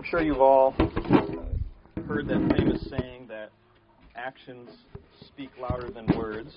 I'm 0.00 0.06
sure 0.06 0.22
you've 0.22 0.40
all 0.40 0.74
uh, 0.78 2.00
heard 2.08 2.26
that 2.28 2.54
famous 2.56 2.80
saying 2.88 3.26
that 3.28 3.50
actions 4.16 4.70
speak 5.26 5.50
louder 5.60 5.90
than 5.90 6.06
words. 6.16 6.48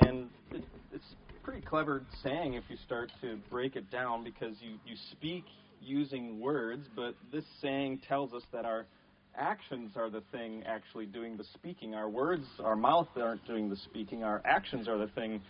And 0.00 0.30
it, 0.50 0.64
it's 0.90 1.04
a 1.28 1.44
pretty 1.44 1.60
clever 1.60 2.06
saying 2.22 2.54
if 2.54 2.64
you 2.70 2.78
start 2.86 3.12
to 3.20 3.38
break 3.50 3.76
it 3.76 3.90
down 3.90 4.24
because 4.24 4.54
you, 4.62 4.76
you 4.86 4.96
speak 5.12 5.44
using 5.82 6.40
words, 6.40 6.86
but 6.96 7.16
this 7.30 7.44
saying 7.60 8.00
tells 8.08 8.32
us 8.32 8.44
that 8.50 8.64
our 8.64 8.86
actions 9.36 9.90
are 9.94 10.08
the 10.08 10.22
thing 10.32 10.62
actually 10.64 11.04
doing 11.04 11.36
the 11.36 11.44
speaking. 11.52 11.94
Our 11.94 12.08
words, 12.08 12.46
our 12.64 12.76
mouth 12.76 13.08
aren't 13.14 13.46
doing 13.46 13.68
the 13.68 13.76
speaking. 13.76 14.24
Our 14.24 14.40
actions 14.46 14.88
are 14.88 14.96
the 14.96 15.08
thing 15.08 15.42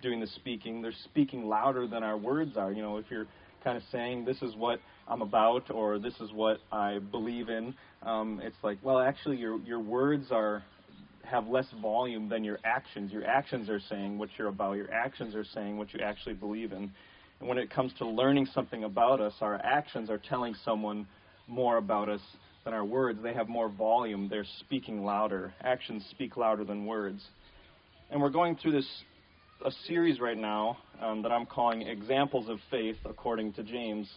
doing 0.00 0.20
the 0.20 0.26
speaking. 0.26 0.80
They're 0.80 0.92
speaking 1.04 1.48
louder 1.48 1.86
than 1.86 2.02
our 2.02 2.16
words 2.16 2.56
are. 2.56 2.72
You 2.72 2.80
know, 2.80 2.96
if 2.96 3.04
you're 3.10 3.26
kind 3.62 3.76
of 3.76 3.82
saying 3.90 4.24
this 4.24 4.40
is 4.42 4.54
what 4.56 4.80
I'm 5.06 5.22
about 5.22 5.70
or 5.70 5.98
this 5.98 6.14
is 6.20 6.32
what 6.32 6.58
I 6.70 6.98
believe 6.98 7.48
in, 7.48 7.74
um, 8.02 8.40
it's 8.42 8.56
like, 8.62 8.78
well, 8.82 8.98
actually, 8.98 9.36
your 9.36 9.58
your 9.60 9.80
words 9.80 10.26
are 10.30 10.62
have 11.24 11.46
less 11.46 11.66
volume 11.82 12.28
than 12.28 12.44
your 12.44 12.58
actions. 12.64 13.12
Your 13.12 13.24
actions 13.26 13.68
are 13.68 13.80
saying 13.88 14.18
what 14.18 14.30
you're 14.38 14.48
about. 14.48 14.76
Your 14.76 14.92
actions 14.92 15.34
are 15.34 15.44
saying 15.44 15.76
what 15.76 15.92
you 15.92 16.00
actually 16.00 16.34
believe 16.34 16.72
in. 16.72 16.90
And 17.40 17.48
when 17.48 17.58
it 17.58 17.70
comes 17.70 17.92
to 17.98 18.06
learning 18.06 18.46
something 18.54 18.84
about 18.84 19.20
us, 19.20 19.34
our 19.40 19.56
actions 19.56 20.10
are 20.10 20.18
telling 20.18 20.54
someone 20.64 21.06
more 21.46 21.76
about 21.76 22.08
us 22.08 22.20
than 22.64 22.74
our 22.74 22.84
words. 22.84 23.20
They 23.22 23.34
have 23.34 23.48
more 23.48 23.68
volume. 23.68 24.28
They're 24.28 24.46
speaking 24.60 25.04
louder. 25.04 25.52
Actions 25.62 26.04
speak 26.10 26.36
louder 26.36 26.64
than 26.64 26.86
words. 26.86 27.22
And 28.10 28.20
we're 28.20 28.30
going 28.30 28.56
through 28.56 28.72
this 28.72 28.88
a 29.64 29.70
series 29.86 30.20
right 30.20 30.38
now 30.38 30.78
um, 31.00 31.22
that 31.22 31.32
I'm 31.32 31.46
calling 31.46 31.82
Examples 31.82 32.48
of 32.48 32.58
Faith 32.70 32.96
according 33.04 33.52
to 33.54 33.62
James. 33.62 34.08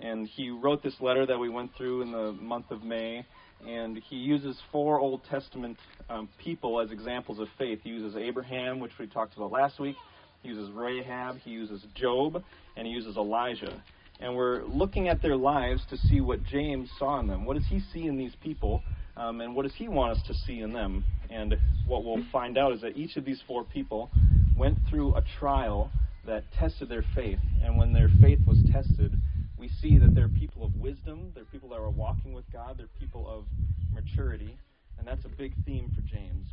And 0.00 0.26
he 0.28 0.50
wrote 0.50 0.82
this 0.82 0.94
letter 1.00 1.24
that 1.26 1.38
we 1.38 1.48
went 1.48 1.74
through 1.76 2.02
in 2.02 2.12
the 2.12 2.32
month 2.32 2.70
of 2.70 2.82
May. 2.82 3.24
And 3.66 3.96
he 4.10 4.16
uses 4.16 4.60
four 4.70 5.00
Old 5.00 5.22
Testament 5.30 5.78
um, 6.10 6.28
people 6.38 6.80
as 6.80 6.90
examples 6.90 7.38
of 7.38 7.48
faith. 7.58 7.80
He 7.82 7.90
uses 7.90 8.16
Abraham, 8.16 8.80
which 8.80 8.92
we 8.98 9.06
talked 9.06 9.36
about 9.36 9.50
last 9.50 9.80
week. 9.80 9.96
He 10.42 10.50
uses 10.50 10.70
Rahab. 10.72 11.38
He 11.38 11.50
uses 11.50 11.84
Job. 11.94 12.42
And 12.76 12.86
he 12.86 12.92
uses 12.92 13.16
Elijah. 13.16 13.82
And 14.20 14.34
we're 14.34 14.64
looking 14.64 15.08
at 15.08 15.22
their 15.22 15.36
lives 15.36 15.82
to 15.90 15.96
see 15.96 16.20
what 16.20 16.42
James 16.44 16.90
saw 16.98 17.20
in 17.20 17.26
them. 17.26 17.44
What 17.44 17.56
does 17.56 17.66
he 17.68 17.80
see 17.92 18.06
in 18.06 18.16
these 18.18 18.34
people? 18.42 18.82
Um, 19.16 19.40
and 19.40 19.54
what 19.54 19.62
does 19.62 19.74
he 19.74 19.88
want 19.88 20.18
us 20.18 20.26
to 20.26 20.34
see 20.46 20.60
in 20.60 20.72
them? 20.72 21.04
And 21.30 21.56
what 21.86 22.04
we'll 22.04 22.24
find 22.30 22.58
out 22.58 22.72
is 22.72 22.82
that 22.82 22.96
each 22.96 23.16
of 23.16 23.24
these 23.24 23.40
four 23.46 23.64
people 23.64 24.10
went 24.56 24.78
through 24.90 25.14
a 25.16 25.22
trial 25.38 25.90
that 26.26 26.44
tested 26.52 26.88
their 26.88 27.04
faith. 27.14 27.38
And 27.62 27.76
when 27.78 27.92
their 27.92 28.10
faith 28.20 28.40
was 28.46 28.58
tested, 28.72 29.12
we 29.58 29.68
see 29.80 29.98
that 29.98 30.14
they're 30.14 30.28
people 30.28 30.64
of 30.64 30.74
wisdom, 30.76 31.32
they're 31.34 31.44
people 31.44 31.68
that 31.70 31.76
are 31.78 31.90
walking 31.90 32.32
with 32.32 32.44
God, 32.52 32.76
they're 32.78 32.88
people 33.00 33.26
of 33.28 33.44
maturity. 33.92 34.56
And 34.98 35.06
that's 35.06 35.24
a 35.24 35.28
big 35.28 35.52
theme 35.64 35.90
for 35.94 36.02
James. 36.02 36.48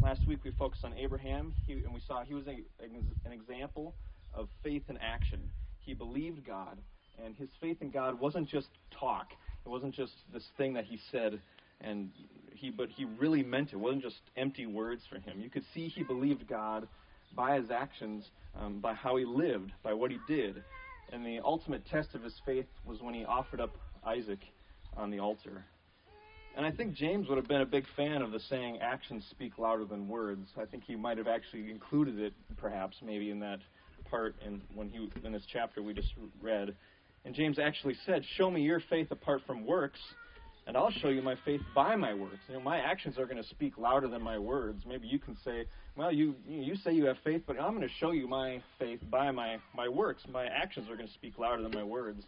Last 0.00 0.26
week 0.26 0.40
we 0.44 0.50
focused 0.52 0.84
on 0.84 0.94
Abraham, 0.94 1.54
he, 1.66 1.74
and 1.74 1.94
we 1.94 2.00
saw 2.06 2.22
he 2.24 2.34
was 2.34 2.46
a, 2.46 2.56
an 2.84 3.32
example 3.32 3.94
of 4.34 4.48
faith 4.62 4.82
in 4.88 4.98
action. 4.98 5.40
He 5.80 5.94
believed 5.94 6.46
God, 6.46 6.78
and 7.24 7.34
his 7.36 7.48
faith 7.60 7.78
in 7.80 7.90
God 7.90 8.18
wasn't 8.20 8.48
just 8.48 8.68
talk. 8.98 9.28
It 9.64 9.68
wasn't 9.68 9.94
just 9.94 10.12
this 10.32 10.44
thing 10.58 10.74
that 10.74 10.84
he 10.84 10.98
said, 11.10 11.40
and 11.80 12.10
he, 12.52 12.70
but 12.70 12.88
he 12.90 13.04
really 13.04 13.42
meant 13.42 13.68
it. 13.68 13.74
It 13.74 13.78
wasn't 13.78 14.02
just 14.02 14.20
empty 14.36 14.66
words 14.66 15.02
for 15.08 15.18
him. 15.18 15.40
You 15.40 15.48
could 15.48 15.64
see 15.72 15.88
he 15.88 16.02
believed 16.02 16.46
God 16.48 16.86
by 17.34 17.58
his 17.58 17.70
actions, 17.70 18.24
um, 18.60 18.80
by 18.80 18.94
how 18.94 19.16
he 19.16 19.24
lived, 19.24 19.72
by 19.82 19.92
what 19.92 20.10
he 20.10 20.18
did. 20.28 20.62
And 21.12 21.24
the 21.24 21.40
ultimate 21.44 21.86
test 21.86 22.14
of 22.14 22.22
his 22.22 22.34
faith 22.46 22.66
was 22.84 23.00
when 23.00 23.14
he 23.14 23.24
offered 23.24 23.60
up 23.60 23.74
Isaac 24.04 24.40
on 24.96 25.10
the 25.10 25.18
altar. 25.18 25.64
And 26.56 26.64
I 26.64 26.70
think 26.70 26.94
James 26.94 27.28
would 27.28 27.36
have 27.36 27.48
been 27.48 27.62
a 27.62 27.66
big 27.66 27.84
fan 27.96 28.22
of 28.22 28.30
the 28.30 28.38
saying, 28.38 28.78
actions 28.80 29.26
speak 29.30 29.58
louder 29.58 29.84
than 29.84 30.08
words. 30.08 30.48
I 30.60 30.64
think 30.64 30.84
he 30.84 30.94
might 30.94 31.18
have 31.18 31.26
actually 31.26 31.70
included 31.70 32.18
it, 32.20 32.32
perhaps, 32.56 32.96
maybe 33.02 33.30
in 33.30 33.40
that 33.40 33.58
part 34.08 34.36
in, 34.46 34.62
when 34.74 34.88
he, 34.88 35.10
in 35.24 35.32
this 35.32 35.42
chapter 35.52 35.82
we 35.82 35.94
just 35.94 36.12
read. 36.40 36.74
And 37.24 37.34
James 37.34 37.58
actually 37.58 37.96
said, 38.06 38.22
Show 38.36 38.50
me 38.50 38.60
your 38.62 38.80
faith 38.88 39.10
apart 39.10 39.42
from 39.46 39.66
works, 39.66 39.98
and 40.66 40.76
I'll 40.76 40.90
show 40.90 41.08
you 41.08 41.20
my 41.20 41.36
faith 41.44 41.60
by 41.74 41.94
my 41.94 42.14
works. 42.14 42.38
You 42.48 42.54
know, 42.54 42.60
my 42.60 42.78
actions 42.78 43.18
are 43.18 43.26
going 43.26 43.42
to 43.42 43.48
speak 43.48 43.76
louder 43.76 44.08
than 44.08 44.22
my 44.22 44.38
words. 44.38 44.84
Maybe 44.86 45.06
you 45.06 45.18
can 45.18 45.36
say, 45.44 45.66
well, 45.96 46.12
you 46.12 46.34
you 46.48 46.76
say 46.76 46.92
you 46.92 47.06
have 47.06 47.18
faith, 47.22 47.42
but 47.46 47.60
I'm 47.60 47.74
going 47.76 47.86
to 47.86 47.94
show 48.00 48.12
you 48.12 48.26
my 48.26 48.62
faith 48.78 49.00
by 49.10 49.30
my 49.30 49.58
my 49.74 49.88
works. 49.88 50.22
My 50.30 50.46
actions 50.46 50.88
are 50.88 50.96
going 50.96 51.08
to 51.08 51.14
speak 51.14 51.38
louder 51.38 51.62
than 51.62 51.72
my 51.72 51.84
words. 51.84 52.24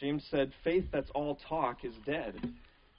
James 0.00 0.26
said, 0.30 0.52
faith 0.64 0.84
that's 0.92 1.10
all 1.14 1.38
talk 1.48 1.84
is 1.84 1.94
dead. 2.04 2.34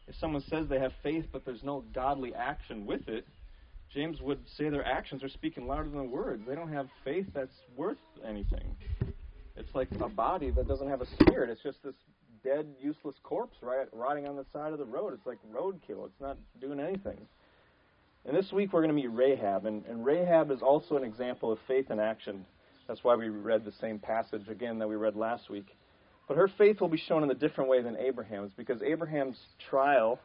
If 0.08 0.16
someone 0.16 0.44
says 0.50 0.68
they 0.70 0.80
have 0.80 0.94
faith, 1.04 1.26
but 1.32 1.44
there's 1.46 1.64
no 1.64 1.84
godly 1.94 2.34
action 2.34 2.86
with 2.86 3.08
it, 3.10 3.28
James 3.94 4.22
would 4.22 4.40
say 4.58 4.70
their 4.70 4.86
actions 4.86 5.24
are 5.24 5.30
speaking 5.30 5.68
louder 5.68 5.90
than 5.90 5.98
the 5.98 6.04
words. 6.04 6.44
They 6.48 6.56
don't 6.56 6.72
have 6.72 6.88
faith 7.04 7.28
that's 7.34 7.56
worth 7.76 7.98
anything. 8.26 8.76
It's 9.58 9.74
like 9.74 9.88
a 10.00 10.10
body 10.10 10.52
that 10.52 10.68
doesn't 10.68 10.88
have 10.90 11.02
a 11.02 11.06
spirit. 11.06 11.50
It's 11.50 11.64
just 11.64 11.82
this 11.84 11.96
dead, 12.46 12.68
useless 12.80 13.16
corpse 13.24 13.58
right, 13.62 13.88
rotting 13.92 14.28
on 14.28 14.38
the 14.38 14.46
side 14.54 14.72
of 14.72 14.80
the 14.80 14.86
road. 14.86 15.14
It's 15.14 15.26
like 15.26 15.40
roadkill. 15.54 16.06
It's 16.06 16.22
not 16.22 16.38
doing 16.62 16.80
anything. 16.80 17.18
And 18.26 18.38
this 18.38 18.52
week 18.52 18.72
we're 18.72 18.82
going 18.82 18.96
to 18.96 19.02
meet 19.02 19.12
Rahab, 19.12 19.66
and, 19.66 19.86
and 19.86 20.06
Rahab 20.06 20.52
is 20.52 20.62
also 20.62 20.96
an 20.96 21.04
example 21.04 21.52
of 21.52 21.60
faith 21.68 21.92
in 21.92 22.00
action. 22.00 22.46
That's 22.88 23.04
why 23.04 23.16
we 23.16 23.30
read 23.30 23.66
the 23.66 23.74
same 23.82 24.00
passage 24.00 24.48
again 24.48 24.80
that 24.80 24.88
we 24.88 24.96
read 24.96 25.16
last 25.16 25.50
week. 25.50 25.76
But 26.28 26.38
her 26.38 26.50
faith 26.58 26.82
will 26.82 26.88
be 26.88 26.98
shown 26.98 27.24
in 27.24 27.30
a 27.30 27.36
different 27.36 27.70
way 27.70 27.82
than 27.82 27.98
Abraham's, 27.98 28.52
because 28.56 28.82
Abraham's 28.82 29.38
trial 29.70 30.20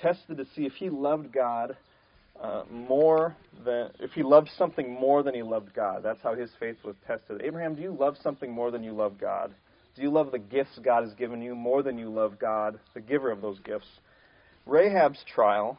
tested 0.00 0.36
to 0.38 0.46
see 0.54 0.66
if 0.66 0.72
he 0.72 0.90
loved 0.90 1.32
God 1.32 1.76
uh, 2.40 2.62
more 2.70 3.36
than 3.64 3.90
if 4.00 4.12
he 4.12 4.22
loved 4.22 4.48
something 4.56 4.90
more 4.92 5.22
than 5.22 5.34
he 5.34 5.42
loved 5.42 5.74
God. 5.74 6.02
That's 6.02 6.20
how 6.22 6.34
his 6.34 6.50
faith 6.58 6.76
was 6.84 6.96
tested. 7.06 7.42
Abraham, 7.44 7.74
do 7.74 7.82
you 7.82 7.96
love 7.98 8.16
something 8.22 8.50
more 8.50 8.70
than 8.70 8.82
you 8.82 8.92
love 8.92 9.18
God? 9.18 9.54
Do 9.96 10.02
you 10.02 10.10
love 10.10 10.30
the 10.30 10.38
gifts 10.38 10.78
God 10.82 11.02
has 11.02 11.14
given 11.14 11.42
you 11.42 11.54
more 11.54 11.82
than 11.82 11.98
you 11.98 12.10
love 12.10 12.38
God, 12.38 12.78
the 12.94 13.00
giver 13.00 13.30
of 13.30 13.40
those 13.42 13.58
gifts? 13.60 13.88
Rahab's 14.64 15.22
trial 15.34 15.78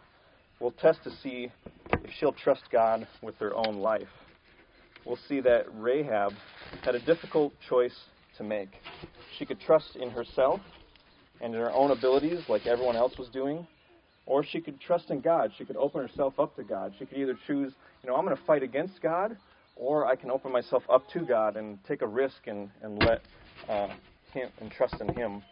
will 0.59 0.72
test 0.72 1.03
to 1.05 1.11
see 1.23 1.51
if 2.03 2.11
she'll 2.19 2.33
trust 2.33 2.63
God 2.71 3.07
with 3.21 3.35
her 3.38 3.55
own 3.55 3.77
life. 3.77 4.09
We'll 5.05 5.19
see 5.29 5.39
that 5.41 5.66
Rahab 5.73 6.33
had 6.83 6.95
a 6.95 7.00
difficult 7.00 7.53
choice 7.69 7.95
to 8.38 8.44
make. 8.44 8.69
She 9.38 9.45
could 9.45 9.61
trust 9.61 9.95
in 9.95 10.09
herself 10.09 10.59
and 11.39 11.55
in 11.55 11.59
her 11.59 11.71
own 11.71 11.91
abilities, 11.91 12.39
like 12.50 12.67
everyone 12.67 12.97
else 12.97 13.17
was 13.17 13.29
doing, 13.29 13.66
or 14.25 14.44
she 14.44 14.59
could 14.59 14.79
trust 14.79 15.09
in 15.09 15.21
God. 15.21 15.51
She 15.57 15.66
could 15.66 15.77
open 15.77 16.01
herself 16.01 16.39
up 16.39 16.55
to 16.57 16.63
God. 16.63 16.94
She 17.00 17.05
could 17.05 17.17
either 17.17 17.38
choose, 17.47 17.73
you 18.03 18.09
know, 18.09 18.16
I'm 18.16 18.25
going 18.25 18.35
to 18.35 18.44
fight 18.44 18.61
against 18.61 19.01
God, 19.01 19.38
or 19.75 20.05
I 20.05 20.16
can 20.16 20.29
open 20.29 20.51
myself 20.51 20.83
up 20.91 21.09
to 21.11 21.19
God 21.19 21.55
and 21.55 21.79
take 21.88 22.01
a 22.01 22.07
risk 22.07 22.47
and, 22.47 22.69
and 22.83 23.00
let 23.03 23.21
uh, 23.69 23.88
him 24.33 24.49
and 24.59 24.72
trust 24.72 24.95
in 24.99 25.13
Him. 25.13 25.44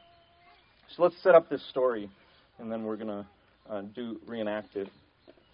So 0.96 1.03
let's 1.03 1.22
set 1.22 1.36
up 1.36 1.50
this 1.50 1.64
story, 1.70 2.09
and 2.58 2.72
then 2.72 2.84
we're 2.84 2.96
going 2.96 3.08
to 3.08 3.25
uh, 3.70 3.81
do 3.96 4.20
reenact 4.25 4.75
it. 4.75 4.90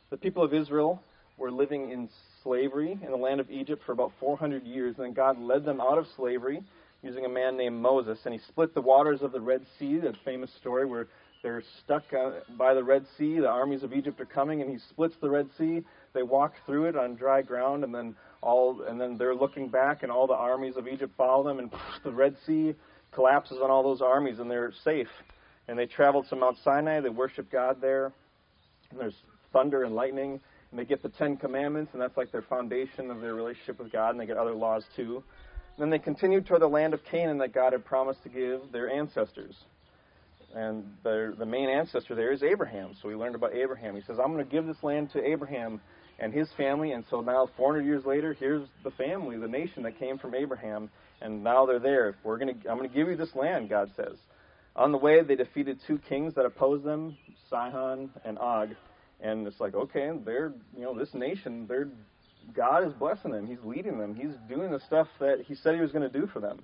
The 0.10 0.18
people 0.18 0.44
of 0.44 0.54
Israel 0.54 1.02
were 1.38 1.52
living 1.52 1.92
in 1.92 2.10
slavery 2.44 2.98
in 3.04 3.12
the 3.12 3.18
land 3.18 3.40
of 3.40 3.50
Egypt 3.52 3.82
for 3.86 3.92
about 3.92 4.12
400 4.20 4.64
years, 4.64 4.96
and 4.98 5.08
then 5.08 5.14
God 5.14 5.40
led 5.40 5.66
them 5.66 5.82
out 5.82 5.98
of 5.98 6.06
slavery 6.16 6.64
using 7.02 7.26
a 7.26 7.30
man 7.30 7.58
named 7.58 7.76
Moses, 7.76 8.20
and 8.26 8.34
He 8.34 8.40
split 8.48 8.74
the 8.74 8.82
waters 8.82 9.22
of 9.22 9.32
the 9.32 9.42
Red 9.42 9.62
Sea. 9.78 9.98
That 9.98 10.16
famous 10.24 10.52
story 10.60 10.86
where 10.86 11.08
they're 11.44 11.64
stuck 11.84 12.04
uh, 12.14 12.40
by 12.58 12.74
the 12.74 12.84
Red 12.84 13.06
Sea. 13.18 13.40
The 13.40 13.48
armies 13.50 13.84
of 13.84 13.94
Egypt 13.94 14.20
are 14.22 14.26
coming, 14.26 14.62
and 14.62 14.72
He 14.72 14.80
splits 14.90 15.16
the 15.22 15.30
Red 15.30 15.50
Sea. 15.58 15.84
They 16.14 16.24
walk 16.24 16.54
through 16.66 16.86
it 16.86 16.96
on 16.96 17.16
dry 17.16 17.42
ground, 17.42 17.84
and 17.84 17.94
then 17.94 18.16
all, 18.46 18.84
and 18.88 19.02
then 19.02 19.18
they're 19.18 19.36
looking 19.36 19.68
back, 19.68 20.04
and 20.04 20.12
all 20.12 20.28
the 20.28 20.34
armies 20.34 20.78
of 20.78 20.88
Egypt 20.88 21.14
follow 21.18 21.44
them, 21.44 21.60
and 21.60 21.72
the 22.04 22.12
Red 22.12 22.38
Sea 22.46 22.76
collapses 23.16 23.58
on 23.64 23.72
all 23.72 23.82
those 23.82 24.02
armies 24.02 24.40
and 24.40 24.52
they're 24.52 24.74
safe. 24.84 25.08
And 25.68 25.80
they 25.80 25.88
travel 25.88 26.24
to 26.26 26.36
Mount 26.36 26.58
Sinai, 26.64 27.00
they 27.00 27.10
worship 27.10 27.52
God 27.52 27.82
there. 27.82 28.12
And 28.92 29.00
there's 29.00 29.16
thunder 29.52 29.84
and 29.84 29.96
lightning. 29.96 30.40
And 30.70 30.80
they 30.80 30.86
get 30.86 31.02
the 31.02 31.10
Ten 31.10 31.38
Commandments, 31.38 31.94
and 31.94 32.02
that's 32.02 32.18
like 32.18 32.32
their 32.32 32.42
foundation 32.42 33.10
of 33.10 33.22
their 33.22 33.34
relationship 33.34 33.80
with 33.80 33.92
God, 33.92 34.12
and 34.12 34.20
they 34.20 34.26
get 34.26 34.38
other 34.38 34.54
laws 34.54 34.84
too. 34.96 35.24
And 35.78 35.82
then 35.82 35.90
they 35.90 36.00
continue 36.00 36.42
toward 36.42 36.62
the 36.62 36.68
land 36.68 36.94
of 36.94 37.04
Canaan 37.10 37.38
that 37.40 37.54
God 37.54 37.74
had 37.74 37.86
promised 37.86 38.24
to 38.24 38.30
give 38.30 38.72
their 38.72 38.90
ancestors. 38.90 39.56
And 40.54 40.86
the, 41.04 41.34
the 41.38 41.46
main 41.46 41.70
ancestor 41.70 42.16
there 42.16 42.32
is 42.32 42.44
Abraham. 42.44 42.96
So 43.02 43.08
we 43.08 43.16
learned 43.16 43.36
about 43.36 43.54
Abraham. 43.54 43.96
He 43.96 44.02
says, 44.02 44.18
I'm 44.20 44.32
going 44.32 44.46
to 44.46 44.52
give 44.52 44.66
this 44.66 44.82
land 44.84 45.12
to 45.12 45.24
Abraham 45.24 45.82
and 46.20 46.34
his 46.34 46.48
family. 46.58 46.92
And 46.92 47.04
so 47.10 47.22
now, 47.22 47.50
400 47.58 47.86
years 47.86 48.06
later, 48.06 48.34
here's 48.34 48.68
the 48.84 48.92
family, 48.92 49.38
the 49.38 49.48
nation 49.48 49.84
that 49.84 50.00
came 50.00 50.18
from 50.18 50.36
Abraham 50.36 50.90
and 51.22 51.44
now 51.44 51.66
they're 51.66 51.80
there. 51.80 52.16
We're 52.24 52.38
gonna, 52.38 52.54
I'm 52.70 52.78
going 52.78 52.90
to 52.90 52.96
give 52.96 53.08
you 53.08 53.16
this 53.16 53.34
land, 53.36 53.70
God 53.70 53.90
says. 53.96 54.18
On 54.76 54.92
the 54.92 54.98
way, 54.98 55.22
they 55.24 55.36
defeated 55.36 55.80
two 55.88 56.00
kings 56.10 56.36
that 56.36 56.46
opposed 56.46 56.84
them, 56.84 57.18
Sihon 57.50 58.10
and 58.26 58.38
Og. 58.38 58.70
And 59.22 59.48
it's 59.48 59.60
like, 59.60 59.74
okay, 59.74 60.12
they're, 60.26 60.54
you 60.76 60.84
know, 60.84 60.98
this 60.98 61.14
nation, 61.14 61.66
they're, 61.68 61.88
God 62.54 62.86
is 62.86 62.94
blessing 62.94 63.32
them. 63.32 63.48
He's 63.48 63.64
leading 63.64 63.98
them. 63.98 64.14
He's 64.14 64.36
doing 64.50 64.72
the 64.72 64.82
stuff 64.82 65.08
that 65.20 65.46
He 65.48 65.56
said 65.56 65.76
He 65.76 65.82
was 65.82 65.92
going 65.92 66.10
to 66.10 66.20
do 66.20 66.28
for 66.28 66.42
them. 66.42 66.62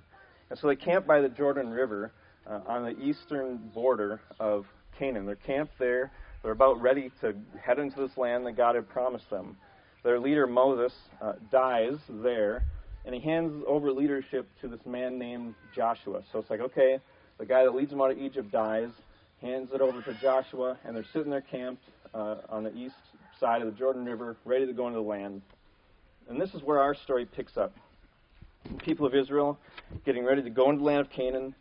And 0.50 0.60
so 0.60 0.68
they 0.68 0.76
camp 0.76 1.08
by 1.08 1.22
the 1.22 1.30
Jordan 1.30 1.70
River 1.70 2.12
uh, 2.46 2.60
on 2.68 2.84
the 2.84 3.00
eastern 3.00 3.72
border 3.74 4.20
of 4.40 4.66
Canaan. 5.00 5.26
They're 5.26 5.36
camped 5.36 5.80
there. 5.80 6.12
They're 6.44 6.52
about 6.52 6.82
ready 6.82 7.12
to 7.22 7.36
head 7.62 7.78
into 7.78 8.00
this 8.00 8.18
land 8.18 8.46
that 8.46 8.58
God 8.58 8.76
had 8.76 8.90
promised 8.90 9.30
them. 9.30 9.58
Their 10.04 10.20
leader, 10.20 10.48
Moses, 10.48 10.94
uh, 11.22 11.34
dies 11.52 11.98
there, 12.10 12.64
and 13.06 13.14
he 13.14 13.22
hands 13.22 13.64
over 13.68 13.92
leadership 13.92 14.48
to 14.62 14.68
this 14.68 14.84
man 14.86 15.20
named 15.20 15.54
Joshua. 15.76 16.22
So 16.32 16.40
it's 16.40 16.50
like, 16.50 16.60
okay, 16.62 17.00
the 17.38 17.46
guy 17.46 17.64
that 17.64 17.76
leads 17.76 17.92
them 17.92 18.02
out 18.02 18.12
of 18.12 18.18
Egypt 18.18 18.52
dies, 18.52 18.90
hands 19.42 19.70
it 19.74 19.82
over 19.82 20.02
to 20.02 20.14
Joshua, 20.20 20.78
and 20.84 20.96
they're 20.96 21.06
sitting 21.14 21.30
there 21.30 21.42
camped 21.42 21.84
uh, 22.14 22.38
on 22.50 22.64
the 22.64 22.74
east 22.76 22.96
side 23.40 23.62
of 23.62 23.72
the 23.72 23.78
Jordan 23.78 24.06
River, 24.06 24.36
ready 24.46 24.66
to 24.66 24.74
go 24.74 24.88
into 24.88 25.00
the 25.00 25.06
land. 25.06 25.42
And 26.30 26.40
this 26.40 26.54
is 26.54 26.64
where 26.64 26.80
our 26.80 26.96
story 26.96 27.26
picks 27.26 27.58
up. 27.58 27.74
The 28.66 28.78
people 28.78 29.06
of 29.06 29.16
Israel 29.16 29.60
getting 30.06 30.24
ready 30.24 30.42
to 30.44 30.50
go 30.50 30.70
into 30.70 30.80
the 30.80 30.86
land 30.86 31.02
of 31.02 31.10
Canaan, 31.12 31.54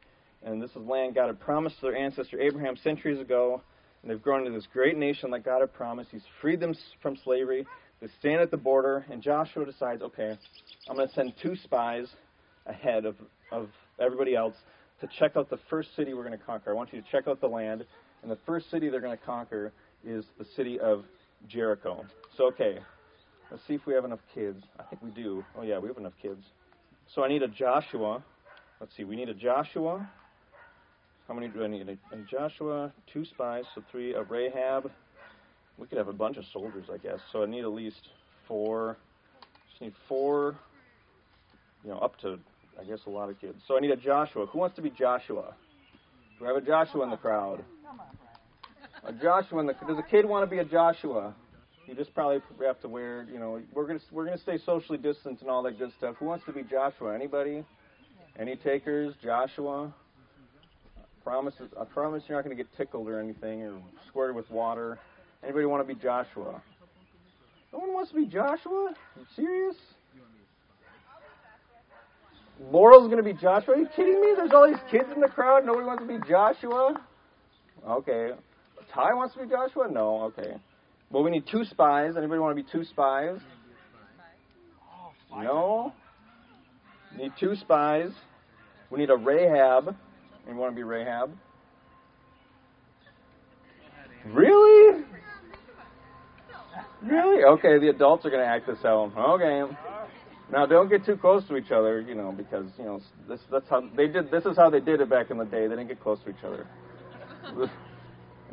and 0.42 0.62
this 0.62 0.70
is 0.70 0.76
land 0.76 1.14
God 1.14 1.26
had 1.26 1.40
promised 1.40 1.76
to 1.80 1.86
their 1.86 1.96
ancestor 1.96 2.40
Abraham 2.40 2.76
centuries 2.76 3.20
ago, 3.20 3.62
and 4.02 4.10
they've 4.10 4.22
grown 4.22 4.46
into 4.46 4.58
this 4.58 4.66
great 4.72 4.96
nation 4.96 5.30
like 5.30 5.44
God 5.44 5.60
had 5.60 5.72
promised. 5.72 6.10
He's 6.10 6.22
freed 6.40 6.60
them 6.60 6.74
from 7.02 7.16
slavery. 7.22 7.66
They 8.00 8.08
stand 8.18 8.40
at 8.40 8.50
the 8.50 8.56
border, 8.56 9.04
and 9.10 9.22
Joshua 9.22 9.66
decides, 9.66 10.02
okay, 10.02 10.38
I'm 10.88 10.96
going 10.96 11.08
to 11.08 11.14
send 11.14 11.34
two 11.42 11.54
spies 11.56 12.06
ahead 12.66 13.04
of, 13.04 13.16
of 13.52 13.68
everybody 13.98 14.34
else 14.34 14.54
to 15.00 15.08
check 15.18 15.36
out 15.36 15.50
the 15.50 15.58
first 15.68 15.94
city 15.96 16.14
we're 16.14 16.26
going 16.26 16.38
to 16.38 16.44
conquer. 16.44 16.70
I 16.70 16.74
want 16.74 16.92
you 16.92 17.00
to 17.00 17.06
check 17.10 17.28
out 17.28 17.40
the 17.40 17.48
land, 17.48 17.84
and 18.22 18.30
the 18.30 18.38
first 18.46 18.70
city 18.70 18.88
they're 18.88 19.00
going 19.00 19.16
to 19.16 19.24
conquer 19.24 19.72
is 20.04 20.24
the 20.38 20.46
city 20.56 20.80
of 20.80 21.04
Jericho. 21.48 22.04
So, 22.36 22.46
okay, 22.48 22.78
let's 23.50 23.62
see 23.66 23.74
if 23.74 23.84
we 23.86 23.92
have 23.94 24.04
enough 24.04 24.20
kids. 24.34 24.62
I 24.78 24.84
think 24.84 25.02
we 25.02 25.10
do. 25.10 25.44
Oh, 25.58 25.62
yeah, 25.62 25.78
we 25.78 25.88
have 25.88 25.98
enough 25.98 26.14
kids. 26.20 26.42
So 27.14 27.22
I 27.22 27.28
need 27.28 27.42
a 27.42 27.48
Joshua. 27.48 28.22
Let's 28.80 28.96
see, 28.96 29.04
we 29.04 29.16
need 29.16 29.28
a 29.28 29.34
Joshua. 29.34 30.08
How 31.30 31.36
many 31.36 31.46
do 31.46 31.62
I 31.62 31.68
need? 31.68 31.88
A, 31.88 32.16
Joshua, 32.28 32.92
two 33.12 33.24
spies, 33.24 33.62
so 33.72 33.84
three. 33.92 34.14
A 34.14 34.22
Rahab. 34.24 34.90
We 35.78 35.86
could 35.86 35.96
have 35.96 36.08
a 36.08 36.12
bunch 36.12 36.36
of 36.36 36.44
soldiers, 36.52 36.86
I 36.92 36.96
guess. 36.96 37.20
So 37.30 37.44
I 37.44 37.46
need 37.46 37.60
at 37.60 37.70
least 37.70 38.08
four. 38.48 38.96
Just 39.70 39.80
need 39.80 39.92
four. 40.08 40.56
You 41.84 41.90
know, 41.90 41.98
up 41.98 42.18
to 42.22 42.40
I 42.80 42.82
guess 42.82 42.98
a 43.06 43.10
lot 43.10 43.30
of 43.30 43.40
kids. 43.40 43.58
So 43.68 43.76
I 43.76 43.80
need 43.80 43.92
a 43.92 43.96
Joshua. 43.96 44.46
Who 44.46 44.58
wants 44.58 44.74
to 44.74 44.82
be 44.82 44.90
Joshua? 44.90 45.54
Do 46.40 46.46
I 46.46 46.48
have 46.48 46.56
a 46.56 46.66
Joshua 46.66 47.04
in 47.04 47.10
the 47.10 47.16
crowd? 47.16 47.62
A 49.04 49.12
Joshua 49.12 49.60
in 49.60 49.66
the. 49.66 49.74
Does 49.86 49.98
a 49.98 50.10
kid 50.10 50.24
want 50.26 50.44
to 50.44 50.50
be 50.50 50.58
a 50.58 50.64
Joshua? 50.64 51.32
You 51.86 51.94
just 51.94 52.12
probably 52.12 52.40
have 52.60 52.80
to 52.80 52.88
wear. 52.88 53.24
You 53.32 53.38
know, 53.38 53.62
we're 53.72 53.86
gonna 53.86 54.00
we're 54.10 54.24
gonna 54.24 54.36
stay 54.36 54.58
socially 54.66 54.98
distant 54.98 55.42
and 55.42 55.48
all 55.48 55.62
that 55.62 55.78
good 55.78 55.92
stuff. 55.96 56.16
Who 56.18 56.24
wants 56.24 56.44
to 56.46 56.52
be 56.52 56.64
Joshua? 56.64 57.14
Anybody? 57.14 57.64
Any 58.36 58.56
takers? 58.56 59.14
Joshua? 59.22 59.94
Promises. 61.30 61.70
I 61.80 61.84
promise 61.84 62.24
you're 62.26 62.36
not 62.36 62.44
going 62.44 62.56
to 62.56 62.60
get 62.60 62.76
tickled 62.76 63.06
or 63.08 63.20
anything 63.20 63.62
or 63.62 63.80
squirted 64.08 64.34
with 64.34 64.50
water. 64.50 64.98
Anybody 65.44 65.64
want 65.64 65.86
to 65.86 65.94
be 65.94 65.94
Joshua? 65.94 66.60
No 67.72 67.78
one 67.78 67.92
wants 67.92 68.10
to 68.10 68.16
be 68.16 68.26
Joshua? 68.26 68.92
Are 68.92 69.20
you 69.20 69.26
serious? 69.36 69.76
Laurel's 72.72 73.04
going 73.04 73.18
to 73.18 73.22
be 73.22 73.32
Joshua? 73.32 73.74
Are 73.74 73.78
you 73.78 73.86
kidding 73.94 74.20
me? 74.20 74.32
There's 74.36 74.50
all 74.52 74.66
these 74.66 74.82
kids 74.90 75.04
in 75.14 75.20
the 75.20 75.28
crowd. 75.28 75.64
Nobody 75.64 75.86
wants 75.86 76.02
to 76.02 76.08
be 76.08 76.18
Joshua? 76.28 77.00
Okay. 77.88 78.30
Ty 78.92 79.14
wants 79.14 79.34
to 79.34 79.42
be 79.44 79.48
Joshua? 79.48 79.86
No. 79.88 80.22
Okay. 80.36 80.56
Well, 81.12 81.22
we 81.22 81.30
need 81.30 81.44
two 81.48 81.64
spies. 81.64 82.14
Anybody 82.16 82.40
want 82.40 82.56
to 82.56 82.60
be 82.60 82.68
two 82.72 82.84
spies? 82.84 83.38
No. 85.30 85.92
Need 87.16 87.34
two 87.38 87.54
spies. 87.54 88.10
We 88.90 88.98
need 88.98 89.10
a 89.10 89.16
Rahab. 89.16 89.94
You 90.48 90.56
want 90.56 90.72
to 90.72 90.76
be 90.76 90.82
Rahab? 90.82 91.30
Really? 94.26 95.04
Really? 97.02 97.44
Okay, 97.44 97.78
the 97.78 97.88
adults 97.88 98.26
are 98.26 98.30
going 98.30 98.42
to 98.42 98.48
act 98.48 98.66
this 98.66 98.84
out. 98.84 99.12
Okay. 99.16 99.72
Now, 100.52 100.66
don't 100.66 100.88
get 100.88 101.04
too 101.06 101.16
close 101.16 101.46
to 101.48 101.56
each 101.56 101.70
other, 101.70 102.00
you 102.00 102.14
know, 102.14 102.32
because 102.32 102.66
you 102.76 102.84
know 102.84 103.00
this. 103.28 103.40
That's 103.50 103.68
how 103.68 103.88
they 103.96 104.08
did. 104.08 104.30
This 104.30 104.44
is 104.44 104.56
how 104.56 104.68
they 104.68 104.80
did 104.80 105.00
it 105.00 105.08
back 105.08 105.30
in 105.30 105.38
the 105.38 105.44
day. 105.44 105.62
They 105.62 105.76
didn't 105.76 105.88
get 105.88 106.02
close 106.02 106.18
to 106.24 106.30
each 106.30 106.44
other. 106.44 106.66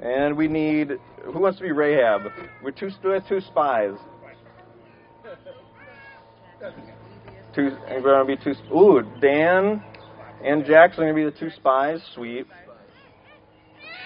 And 0.01 0.38
we 0.38 0.48
need 0.48 0.92
who 1.25 1.40
wants 1.40 1.57
to 1.57 1.63
be 1.63 1.72
Rahab? 1.72 2.31
We're 2.63 2.72
two. 2.72 2.92
Two 3.28 3.42
spies. 3.42 3.95
Two. 7.56 7.75
We're 7.90 8.01
going 8.01 8.28
to 8.28 8.36
be 8.38 8.44
two. 8.44 8.54
Ooh, 8.75 9.01
Dan 9.19 9.83
and 10.44 10.66
Jackson 10.66 11.04
are 11.04 11.13
going 11.13 11.25
to 11.25 11.31
be 11.31 11.36
the 11.36 11.39
two 11.39 11.56
spies. 11.56 12.00
Sweet. 12.13 12.48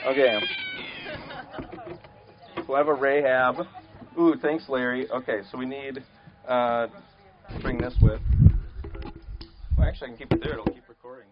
Okay. 0.08 0.40
A 2.68 2.94
Rahab. 2.94 3.68
Ooh, 4.18 4.36
thanks, 4.42 4.68
Larry. 4.70 5.10
Okay, 5.12 5.42
so 5.52 5.58
we 5.58 5.66
need. 5.66 6.04
Uh, 6.48 6.88
bring 7.62 7.78
this 7.78 7.94
with. 8.02 8.22
Well, 9.78 9.88
actually, 9.88 10.08
I 10.08 10.10
can 10.10 10.18
keep 10.18 10.34
it 10.34 10.42
there. 10.42 10.54
It'll 10.54 10.66
keep 10.66 10.88
recording. 10.88 11.28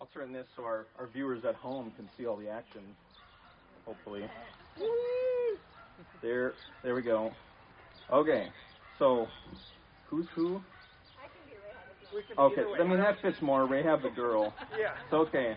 I'll 0.00 0.08
turn 0.14 0.32
this 0.32 0.46
so 0.56 0.64
our, 0.64 0.86
our 0.98 1.08
viewers 1.08 1.44
at 1.44 1.54
home 1.56 1.92
can 1.96 2.08
see 2.16 2.26
all 2.26 2.36
the 2.36 2.48
action. 2.48 2.82
Hopefully. 3.84 4.22
There, 6.22 6.52
there 6.82 6.94
we 6.94 7.02
go. 7.02 7.32
Okay, 8.12 8.48
so 8.98 9.26
who's 10.08 10.26
who? 10.34 10.60
Okay, 12.38 12.62
I 12.80 12.84
mean 12.84 12.98
that 12.98 13.20
fits 13.20 13.40
more. 13.42 13.66
Rahab 13.66 14.02
the 14.02 14.10
girl. 14.10 14.54
Yeah. 14.78 14.94
It's 15.04 15.12
okay. 15.12 15.56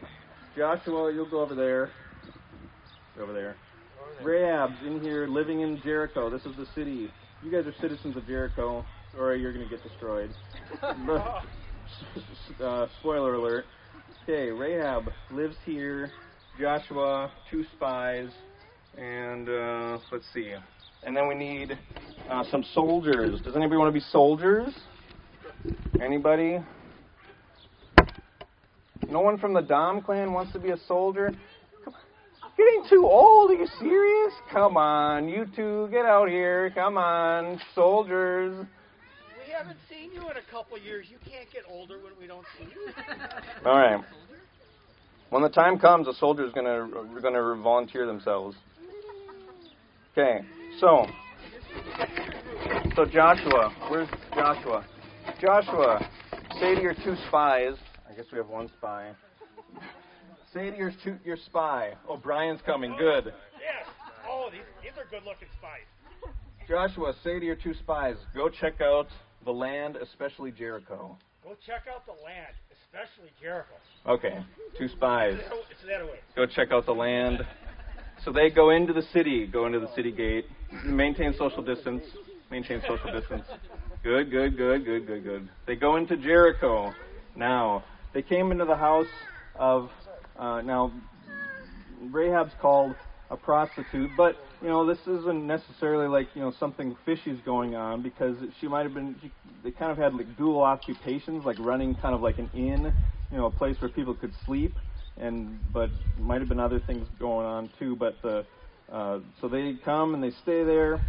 Joshua, 0.57 1.13
you'll 1.13 1.29
go 1.29 1.41
over 1.41 1.55
there. 1.55 1.91
Go 3.15 3.23
over 3.23 3.33
there. 3.33 3.55
Rahab's 4.23 4.75
in 4.85 4.99
here, 4.99 5.27
living 5.27 5.61
in 5.61 5.81
Jericho. 5.81 6.29
This 6.29 6.45
is 6.45 6.55
the 6.57 6.65
city. 6.75 7.11
You 7.43 7.51
guys 7.51 7.65
are 7.65 7.73
citizens 7.79 8.17
of 8.17 8.25
Jericho 8.25 8.85
or 9.17 9.35
you're 9.35 9.53
going 9.53 9.67
to 9.67 9.69
get 9.69 9.83
destroyed. 9.83 10.31
uh, 12.63 12.87
spoiler 12.99 13.35
alert. 13.35 13.65
Okay, 14.23 14.49
Rahab 14.49 15.11
lives 15.31 15.55
here. 15.65 16.11
Joshua, 16.59 17.31
two 17.49 17.63
spies, 17.75 18.29
and 18.97 19.49
uh, 19.49 19.97
let's 20.11 20.25
see. 20.33 20.53
And 21.03 21.15
then 21.15 21.27
we 21.27 21.35
need 21.35 21.77
uh, 22.29 22.43
some 22.51 22.63
soldiers. 22.73 23.41
Does 23.41 23.55
anybody 23.55 23.77
want 23.77 23.87
to 23.87 23.99
be 23.99 24.05
soldiers? 24.11 24.73
Anybody? 26.01 26.59
No 29.09 29.21
one 29.21 29.37
from 29.37 29.53
the 29.53 29.61
Dom 29.61 30.01
clan 30.01 30.31
wants 30.31 30.53
to 30.53 30.59
be 30.59 30.69
a 30.69 30.77
soldier? 30.87 31.31
Getting 32.57 32.83
too 32.89 33.05
old? 33.05 33.51
Are 33.51 33.55
you 33.55 33.67
serious? 33.79 34.33
Come 34.51 34.77
on, 34.77 35.27
you 35.29 35.45
two, 35.55 35.87
get 35.91 36.05
out 36.05 36.29
here. 36.29 36.71
Come 36.75 36.97
on, 36.97 37.59
soldiers 37.75 38.65
We 39.45 39.53
haven't 39.53 39.77
seen 39.89 40.11
you 40.13 40.21
in 40.29 40.37
a 40.37 40.51
couple 40.51 40.77
years. 40.77 41.07
You 41.09 41.17
can't 41.29 41.51
get 41.51 41.63
older 41.69 41.97
when 41.99 42.13
we 42.19 42.27
don't 42.27 42.45
see 42.57 42.65
you. 42.65 42.93
All 43.65 43.77
right. 43.77 44.03
When 45.29 45.41
the 45.41 45.49
time 45.49 45.79
comes, 45.79 46.07
a 46.07 46.13
soldier 46.13 46.45
is 46.45 46.51
going 46.53 46.65
to 46.65 47.21
going 47.21 47.33
to 47.33 47.61
volunteer 47.61 48.05
themselves. 48.05 48.57
Okay. 50.11 50.45
So, 50.79 51.05
so 52.95 53.05
Joshua, 53.05 53.73
where's 53.89 54.09
Joshua? 54.35 54.85
Joshua, 55.39 56.07
say 56.59 56.75
to 56.75 56.81
your 56.81 56.93
two 56.93 57.15
spies. 57.27 57.73
I 58.09 58.13
guess 58.13 58.25
we 58.31 58.37
have 58.37 58.47
one 58.47 58.69
spy. 58.77 59.11
Say 60.53 60.69
to 60.69 60.77
your 60.77 60.91
two, 61.03 61.17
your 61.23 61.37
spy. 61.37 61.93
Oh, 62.07 62.17
coming. 62.65 62.95
Good. 62.97 63.25
Yes. 63.25 63.87
Oh, 64.29 64.49
these 64.51 64.61
these 64.83 64.91
are 64.97 65.05
good-looking 65.09 65.47
spies. 65.57 65.87
Joshua, 66.67 67.13
say 67.23 67.39
to 67.39 67.45
your 67.45 67.55
two 67.55 67.73
spies, 67.73 68.15
go 68.35 68.49
check 68.49 68.81
out 68.81 69.07
the 69.45 69.51
land, 69.51 69.97
especially 69.97 70.51
Jericho. 70.51 71.17
Go 71.43 71.55
check 71.65 71.83
out 71.93 72.05
the 72.05 72.13
land, 72.23 72.53
especially 72.83 73.31
Jericho. 73.41 73.73
Okay, 74.07 74.43
two 74.77 74.87
spies. 74.89 75.35
It's 75.69 75.81
that 75.87 76.05
way. 76.05 76.19
Go 76.35 76.45
check 76.45 76.71
out 76.71 76.85
the 76.85 76.93
land. 76.93 77.45
So 78.23 78.31
they 78.31 78.49
go 78.49 78.69
into 78.69 78.93
the 78.93 79.01
city, 79.13 79.47
go 79.47 79.65
into 79.65 79.79
the 79.79 79.93
city 79.95 80.11
gate, 80.11 80.45
maintain 80.85 81.33
social 81.37 81.63
distance, 81.63 82.03
maintain 82.51 82.81
social 82.87 83.11
distance. 83.11 83.45
Good, 84.03 84.31
good, 84.31 84.57
good, 84.57 84.85
good, 84.85 85.05
good, 85.07 85.23
good. 85.23 85.49
They 85.67 85.75
go 85.75 85.95
into 85.95 86.17
Jericho. 86.17 86.95
Now, 87.35 87.83
they 88.13 88.23
came 88.23 88.51
into 88.51 88.65
the 88.65 88.75
house 88.75 89.07
of, 89.55 89.89
uh, 90.35 90.61
now, 90.61 90.91
Rahab's 92.09 92.53
called 92.59 92.95
a 93.29 93.37
prostitute, 93.37 94.15
but 94.17 94.35
you 94.61 94.67
know 94.67 94.85
this 94.85 94.99
isn't 95.07 95.47
necessarily 95.47 96.07
like 96.07 96.27
you 96.35 96.41
know 96.41 96.51
something 96.59 96.95
fishy's 97.05 97.39
going 97.45 97.75
on 97.75 98.01
because 98.01 98.35
she 98.59 98.67
might 98.67 98.83
have 98.83 98.93
been. 98.93 99.15
She, 99.21 99.31
they 99.63 99.71
kind 99.71 99.91
of 99.91 99.97
had 99.97 100.13
like 100.13 100.35
dual 100.37 100.61
occupations, 100.61 101.45
like 101.45 101.55
running 101.59 101.95
kind 101.95 102.13
of 102.13 102.21
like 102.21 102.39
an 102.39 102.49
inn, 102.53 102.93
you 103.31 103.37
know, 103.37 103.45
a 103.45 103.51
place 103.51 103.77
where 103.79 103.89
people 103.89 104.13
could 104.15 104.33
sleep, 104.45 104.77
and 105.17 105.59
but 105.71 105.89
might 106.19 106.41
have 106.41 106.49
been 106.49 106.59
other 106.59 106.81
things 106.85 107.07
going 107.19 107.45
on 107.45 107.69
too. 107.79 107.95
But 107.95 108.21
the 108.21 108.45
uh, 108.91 109.19
so 109.39 109.47
they 109.47 109.75
come 109.85 110.13
and 110.13 110.21
they 110.21 110.31
stay 110.43 110.63
there, 110.63 111.01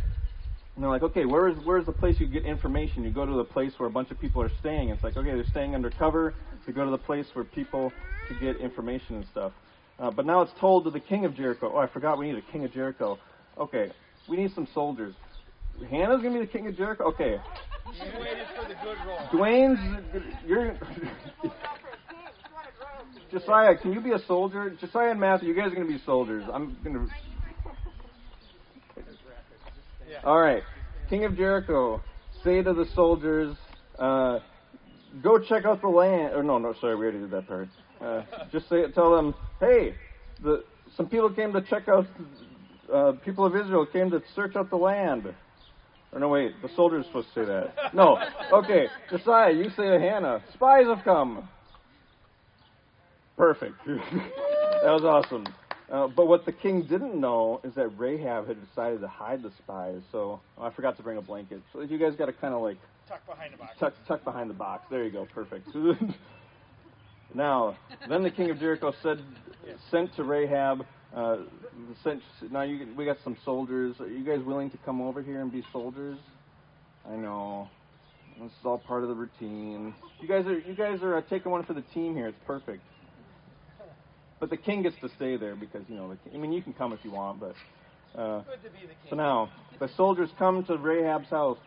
And 0.74 0.82
they're 0.82 0.90
like, 0.90 1.02
okay, 1.02 1.26
where's 1.26 1.56
where's 1.64 1.84
the 1.84 1.92
place 1.92 2.16
you 2.18 2.26
get 2.26 2.44
information? 2.44 3.04
You 3.04 3.10
go 3.10 3.26
to 3.26 3.34
the 3.34 3.44
place 3.44 3.72
where 3.76 3.88
a 3.88 3.92
bunch 3.92 4.10
of 4.10 4.18
people 4.18 4.42
are 4.42 4.50
staying. 4.60 4.88
It's 4.88 5.04
like, 5.04 5.16
okay, 5.16 5.32
they're 5.32 5.44
staying 5.44 5.74
undercover. 5.74 6.34
So 6.64 6.72
go 6.72 6.84
to 6.84 6.90
the 6.90 6.98
place 6.98 7.26
where 7.34 7.44
people 7.44 7.92
to 8.28 8.34
get 8.40 8.56
information 8.56 9.16
and 9.16 9.26
stuff. 9.30 9.52
Uh, 9.98 10.10
but 10.10 10.24
now 10.24 10.40
it's 10.40 10.52
told 10.58 10.84
to 10.84 10.90
the 10.90 11.00
king 11.00 11.24
of 11.26 11.34
Jericho. 11.34 11.72
Oh, 11.74 11.78
I 11.78 11.86
forgot 11.88 12.18
we 12.18 12.32
need 12.32 12.38
a 12.38 12.52
king 12.52 12.64
of 12.64 12.72
Jericho. 12.72 13.18
Okay, 13.58 13.92
we 14.28 14.36
need 14.38 14.52
some 14.54 14.66
soldiers. 14.72 15.14
Hannah's 15.90 16.22
gonna 16.22 16.38
be 16.38 16.46
the 16.46 16.50
king 16.50 16.66
of 16.66 16.76
Jericho. 16.76 17.04
Okay. 17.04 17.38
She 17.94 18.04
waited 18.18 18.46
for 18.56 18.68
the 18.68 18.74
good 18.82 18.96
role. 19.06 19.18
Dwayne's, 19.32 19.78
you're. 20.46 20.78
Josiah, 23.30 23.76
can 23.76 23.92
you 23.92 24.00
be 24.00 24.12
a 24.12 24.18
soldier? 24.26 24.70
Josiah 24.80 25.10
and 25.10 25.20
Matthew, 25.20 25.48
you 25.48 25.54
guys 25.54 25.72
are 25.72 25.74
gonna 25.74 25.86
be 25.86 26.00
soldiers. 26.04 26.44
I'm 26.52 26.76
gonna. 26.84 27.06
All 30.24 30.40
right, 30.40 30.62
King 31.10 31.24
of 31.24 31.36
Jericho, 31.36 32.00
say 32.44 32.62
to 32.62 32.72
the 32.72 32.86
soldiers, 32.94 33.56
uh, 33.98 34.38
go 35.20 35.38
check 35.40 35.64
out 35.64 35.80
the 35.80 35.88
land. 35.88 36.34
Or 36.34 36.44
no, 36.44 36.58
no, 36.58 36.74
sorry, 36.80 36.94
we 36.94 37.02
already 37.02 37.18
did 37.18 37.32
that 37.32 37.48
part. 37.48 37.68
Uh, 38.00 38.22
just 38.52 38.68
say, 38.68 38.84
tell 38.94 39.16
them, 39.16 39.34
hey, 39.58 39.96
the 40.40 40.64
some 40.96 41.08
people 41.08 41.30
came 41.30 41.52
to 41.52 41.62
check 41.62 41.88
out. 41.88 42.06
Uh, 42.92 43.12
people 43.24 43.44
of 43.44 43.56
Israel 43.56 43.84
came 43.84 44.10
to 44.10 44.22
search 44.36 44.54
out 44.54 44.70
the 44.70 44.76
land. 44.76 45.34
Or 46.12 46.20
no, 46.20 46.28
wait, 46.28 46.60
the 46.62 46.68
soldiers 46.76 47.06
supposed 47.06 47.28
to 47.34 47.40
say 47.40 47.44
that. 47.46 47.94
No, 47.94 48.16
okay, 48.52 48.86
Josiah, 49.10 49.52
you 49.52 49.70
say 49.70 49.88
to 49.88 49.98
Hannah, 49.98 50.40
spies 50.54 50.86
have 50.86 51.02
come. 51.04 51.48
Perfect. 53.36 53.74
that 53.86 54.84
was 54.84 55.02
awesome. 55.04 55.46
Uh, 55.90 56.08
but 56.08 56.26
what 56.26 56.46
the 56.46 56.52
king 56.52 56.82
didn't 56.82 57.18
know 57.18 57.60
is 57.64 57.74
that 57.74 57.88
Rahab 57.98 58.48
had 58.48 58.56
decided 58.66 59.00
to 59.00 59.08
hide 59.08 59.42
the 59.42 59.50
spies. 59.58 60.00
So 60.10 60.40
oh, 60.58 60.62
I 60.62 60.70
forgot 60.70 60.96
to 60.96 61.02
bring 61.02 61.18
a 61.18 61.22
blanket. 61.22 61.60
So 61.72 61.80
you 61.80 61.98
guys 61.98 62.14
got 62.16 62.26
to 62.26 62.32
kind 62.32 62.54
of 62.54 62.62
like 62.62 62.78
Tuck 63.08 63.26
behind 63.26 63.52
the 63.52 63.58
box. 63.58 63.72
tuck, 63.78 63.94
tuck 64.06 64.24
behind 64.24 64.48
the 64.48 64.54
box. 64.54 64.84
There 64.90 65.04
you 65.04 65.10
go. 65.10 65.26
Perfect. 65.34 65.68
now, 67.34 67.76
then 68.08 68.22
the 68.22 68.30
king 68.30 68.50
of 68.50 68.58
Jericho 68.58 68.92
said, 69.02 69.18
sent 69.90 70.14
to 70.16 70.24
Rahab. 70.24 70.86
Uh, 71.14 71.38
sent, 72.02 72.22
now 72.50 72.62
you, 72.62 72.88
we 72.96 73.04
got 73.04 73.18
some 73.22 73.36
soldiers. 73.44 73.96
Are 74.00 74.06
you 74.06 74.24
guys 74.24 74.44
willing 74.44 74.70
to 74.70 74.78
come 74.78 75.02
over 75.02 75.20
here 75.20 75.42
and 75.42 75.52
be 75.52 75.62
soldiers? 75.72 76.16
I 77.06 77.16
know. 77.16 77.68
This 78.40 78.50
is 78.50 78.56
all 78.64 78.78
part 78.78 79.02
of 79.02 79.08
the 79.08 79.14
routine. 79.14 79.94
You 80.20 80.28
guys 80.28 80.46
are 80.46 80.58
you 80.58 80.74
guys 80.74 81.02
are 81.02 81.18
uh, 81.18 81.22
taking 81.28 81.52
one 81.52 81.64
for 81.64 81.74
the 81.74 81.82
team 81.94 82.16
here. 82.16 82.28
It's 82.28 82.38
perfect. 82.46 82.82
But 84.42 84.50
the 84.50 84.56
king 84.56 84.82
gets 84.82 84.96
to 85.02 85.08
stay 85.14 85.36
there 85.36 85.54
because 85.54 85.82
you 85.88 85.94
know. 85.94 86.08
The, 86.08 86.16
king- 86.16 86.32
I 86.34 86.36
mean, 86.36 86.52
you 86.52 86.60
can 86.62 86.72
come 86.72 86.92
if 86.92 86.98
you 87.04 87.12
want, 87.12 87.38
but. 87.38 87.54
Uh, 88.20 88.42
Good 88.42 88.64
to 88.64 88.70
be 88.70 88.80
the 88.80 88.86
king. 88.88 89.10
so 89.10 89.14
now 89.14 89.48
the 89.78 89.88
soldiers 89.96 90.30
come 90.36 90.64
to 90.64 90.76
Rahab's 90.76 91.28
house. 91.30 91.58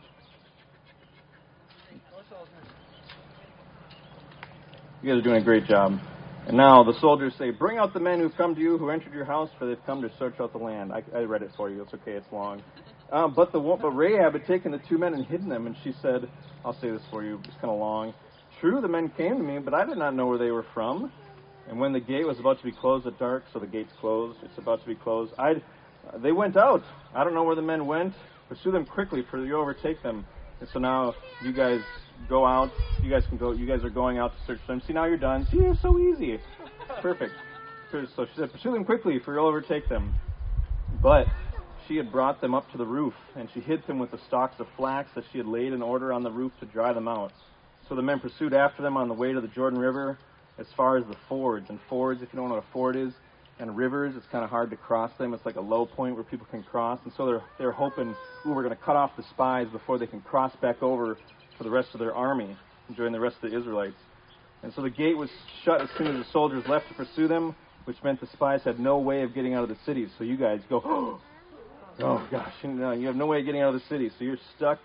You 5.02 5.10
guys 5.14 5.20
are 5.20 5.24
doing 5.24 5.42
a 5.42 5.46
great 5.46 5.66
job. 5.68 5.98
And 6.48 6.58
now 6.58 6.84
the 6.84 7.00
soldiers 7.00 7.32
say, 7.40 7.50
Bring 7.52 7.78
out 7.78 7.94
the 7.94 8.02
men 8.02 8.20
who've 8.20 8.36
come 8.36 8.54
to 8.56 8.60
you, 8.60 8.78
who 8.78 8.90
entered 8.90 9.14
your 9.14 9.24
house, 9.24 9.50
for 9.58 9.68
they've 9.68 9.86
come 9.86 10.02
to 10.02 10.12
search 10.20 10.34
out 10.42 10.52
the 10.52 10.60
land. 10.60 10.92
I, 10.92 11.02
I 11.18 11.22
read 11.22 11.44
it 11.44 11.52
for 11.56 11.70
you. 11.70 11.82
It's 11.82 11.94
okay. 11.94 12.12
It's 12.12 12.28
long. 12.34 12.62
Um, 13.10 13.34
but 13.34 13.54
the 13.54 13.60
but 13.60 13.92
Rahab 13.92 14.34
had 14.34 14.46
taken 14.46 14.74
the 14.74 14.82
two 14.90 14.98
men 14.98 15.14
and 15.14 15.26
hidden 15.26 15.48
them, 15.48 15.66
and 15.66 15.78
she 15.82 15.94
said, 16.02 16.30
I'll 16.66 16.78
say 16.82 16.92
this 16.92 17.04
for 17.10 17.24
you. 17.24 17.40
It's 17.46 17.56
kind 17.62 17.72
of 17.72 17.80
long. 17.80 18.14
True, 18.60 18.82
the 18.82 18.90
men 18.90 19.14
came 19.16 19.38
to 19.38 19.44
me, 19.44 19.60
but 19.60 19.74
I 19.74 19.86
did 19.86 19.98
not 19.98 20.14
know 20.14 20.28
where 20.28 20.38
they 20.38 20.52
were 20.52 20.66
from. 20.74 21.10
And 21.68 21.80
when 21.80 21.94
the 21.94 22.00
gate 22.00 22.26
was 22.26 22.40
about 22.40 22.60
to 22.60 22.64
be 22.64 22.72
closed 22.72 23.08
at 23.08 23.18
dark, 23.18 23.44
so 23.52 23.60
the 23.60 23.68
gate's 23.68 23.92
closed, 24.00 24.38
it's 24.44 24.58
about 24.58 24.82
to 24.82 24.88
be 24.88 24.96
closed, 24.96 25.34
I, 25.38 25.52
uh, 25.52 26.18
they 26.18 26.32
went 26.32 26.58
out. 26.58 26.84
I 27.14 27.24
don't 27.24 27.34
know 27.34 27.44
where 27.44 27.56
the 27.56 27.62
men 27.62 27.88
went. 27.88 28.14
Pursue 28.50 28.72
them 28.72 28.86
quickly, 28.86 29.24
for 29.30 29.44
you 29.44 29.58
overtake 29.58 30.04
them. 30.04 30.26
And 30.60 30.70
so 30.72 30.80
now 30.80 31.16
you 31.44 31.52
guys 31.52 31.82
go 32.30 32.46
out. 32.46 32.72
You 33.02 33.10
guys 33.10 33.24
can 33.28 33.38
go. 33.38 33.52
You 33.52 33.66
guys 33.66 33.84
are 33.84 33.90
going 33.90 34.20
out 34.20 34.34
to 34.38 34.46
search 34.46 34.60
them. 34.68 34.82
See, 34.86 34.94
now 34.94 35.06
you're 35.06 35.18
done. 35.18 35.48
See, 35.52 35.58
it's 35.58 35.82
so 35.82 36.00
easy. 36.00 36.40
Perfect. 37.02 37.34
So 37.92 38.26
she 38.26 38.32
said, 38.38 38.52
pursue 38.52 38.74
them 38.74 38.86
quickly, 38.86 39.20
for 39.24 39.34
you'll 39.34 39.48
overtake 39.48 39.88
them. 39.90 40.14
But 41.02 41.28
she 41.88 41.98
had 41.98 42.12
brought 42.12 42.42
them 42.42 42.54
up 42.54 42.70
to 42.72 42.78
the 42.78 42.86
roof, 42.86 43.14
and 43.36 43.50
she 43.54 43.60
hid 43.60 43.86
them 43.88 44.00
with 44.00 44.12
the 44.12 44.20
stalks 44.28 44.60
of 44.60 44.68
flax 44.76 45.10
that 45.16 45.24
she 45.32 45.38
had 45.38 45.48
laid 45.48 45.74
in 45.74 45.82
order 45.82 46.12
on 46.12 46.24
the 46.24 46.32
roof 46.32 46.52
to 46.60 46.66
dry 46.66 46.94
them 46.94 47.08
out. 47.08 47.32
So 47.88 47.96
the 47.96 48.02
men 48.02 48.20
pursued 48.20 48.54
after 48.54 48.82
them 48.82 48.98
on 48.98 49.08
the 49.08 49.14
way 49.14 49.34
to 49.34 49.42
the 49.42 49.48
Jordan 49.48 49.80
River 49.80 50.18
as 50.58 50.68
far 50.76 50.98
as 50.98 51.06
the 51.06 51.16
fords. 51.28 51.70
And 51.70 51.80
fords, 51.90 52.22
if 52.22 52.30
you 52.34 52.38
don't 52.38 52.50
know 52.50 52.56
what 52.56 52.64
a 52.64 52.72
ford 52.74 52.96
is, 52.96 53.14
and 53.60 53.78
rivers, 53.78 54.14
it's 54.18 54.26
kind 54.32 54.44
of 54.44 54.50
hard 54.50 54.70
to 54.70 54.76
cross 54.76 55.12
them. 55.18 55.34
It's 55.34 55.46
like 55.46 55.56
a 55.56 55.62
low 55.62 55.86
point 55.86 56.16
where 56.16 56.24
people 56.24 56.48
can 56.52 56.64
cross. 56.64 57.00
And 57.06 57.14
so 57.16 57.26
they're, 57.26 57.44
they're 57.58 57.72
hoping, 57.72 58.16
ooh, 58.46 58.52
we're 58.52 58.64
going 58.64 58.76
to 58.76 58.84
cut 58.84 58.96
off 58.96 59.12
the 59.16 59.24
spies 59.32 59.68
before 59.72 59.98
they 59.98 60.08
can 60.08 60.22
cross 60.22 60.54
back 60.62 60.84
over 60.84 61.18
for 61.58 61.64
the 61.64 61.70
rest 61.70 61.90
of 61.94 62.00
their 62.00 62.14
army 62.14 62.56
and 62.88 62.98
join 62.98 63.12
the 63.12 63.20
rest 63.20 63.38
of 63.42 63.52
the 63.52 63.58
Israelites. 63.58 63.96
And 64.64 64.74
so 64.74 64.82
the 64.82 64.90
gate 64.90 65.18
was 65.18 65.30
shut 65.64 65.80
as 65.80 65.90
soon 65.98 66.08
as 66.08 66.26
the 66.26 66.32
soldiers 66.32 66.66
left 66.68 66.88
to 66.90 66.96
pursue 66.96 67.28
them, 67.28 67.56
which 67.86 67.98
meant 68.04 68.20
the 68.20 68.28
spies 68.28 68.62
had 68.64 68.80
no 68.80 68.98
way 68.98 69.22
of 69.22 69.34
getting 69.34 69.54
out 69.54 69.64
of 69.64 69.70
the 69.70 69.78
city. 69.86 70.08
So 70.18 70.24
you 70.24 70.38
guys 70.38 70.60
go, 70.70 70.82
oh 72.00 72.28
gosh, 72.30 72.54
you, 72.62 72.70
know, 72.72 72.92
you 72.92 73.08
have 73.08 73.16
no 73.16 73.28
way 73.28 73.40
of 73.40 73.46
getting 73.46 73.62
out 73.62 73.74
of 73.74 73.80
the 73.80 73.88
city. 73.88 74.10
So 74.18 74.26
you're 74.26 74.38
stuck. 74.58 74.80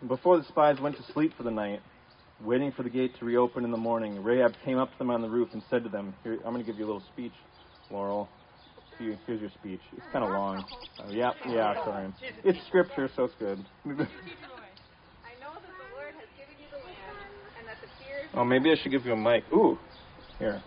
And 0.00 0.08
before 0.08 0.38
the 0.38 0.44
spies 0.44 0.80
went 0.80 0.96
to 0.96 1.12
sleep 1.12 1.34
for 1.36 1.42
the 1.42 1.50
night, 1.50 1.80
waiting 2.42 2.72
for 2.72 2.82
the 2.82 2.90
gate 2.90 3.18
to 3.18 3.24
reopen 3.24 3.64
in 3.64 3.70
the 3.70 3.76
morning, 3.76 4.22
Rahab 4.22 4.54
came 4.64 4.78
up 4.78 4.92
to 4.92 4.98
them 4.98 5.10
on 5.10 5.22
the 5.22 5.28
roof 5.28 5.48
and 5.52 5.62
said 5.70 5.82
to 5.84 5.88
them, 5.88 6.14
Here, 6.22 6.34
I'm 6.44 6.52
going 6.52 6.64
to 6.64 6.70
give 6.70 6.78
you 6.78 6.84
a 6.84 6.90
little 6.90 7.02
speech, 7.12 7.32
Laurel. 7.90 8.28
Here- 8.98 9.18
Here's 9.26 9.40
your 9.40 9.50
speech. 9.50 9.80
It's 9.92 10.06
kind 10.12 10.24
of 10.24 10.30
long. 10.30 10.64
Uh, 10.98 11.12
yeah, 11.12 11.30
yeah, 11.48 11.74
sorry. 11.84 12.12
It's 12.44 12.58
scripture, 12.66 13.08
so 13.16 13.24
it's 13.24 13.34
good. 13.38 13.64
I 13.86 13.92
know 13.92 15.54
that 15.54 15.72
the 15.78 15.88
Lord 15.94 16.14
has 16.18 16.28
given 16.36 16.56
you 16.58 16.68
the 16.70 16.78
land, 16.84 17.16
and 17.58 17.68
that 17.68 17.78
the 17.80 17.88
fear 18.02 18.26
of 18.32 18.38
oh, 18.40 18.44
maybe 18.44 18.70
I 18.70 18.74
should 18.82 18.90
give 18.92 19.06
you 19.06 19.12
a 19.12 19.16
mic. 19.16 19.44
Ooh, 19.52 19.78
here. 20.38 20.62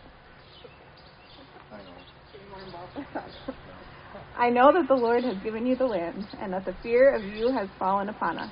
I 4.38 4.50
know 4.50 4.72
that 4.74 4.88
the 4.88 4.96
Lord 4.96 5.24
has 5.24 5.38
given 5.44 5.66
you 5.66 5.76
the 5.76 5.86
land, 5.86 6.28
and 6.42 6.54
that 6.54 6.66
the 6.66 6.74
fear 6.82 7.16
of 7.16 7.24
you 7.24 7.52
has 7.52 7.68
fallen 7.78 8.10
upon 8.10 8.38
us, 8.38 8.52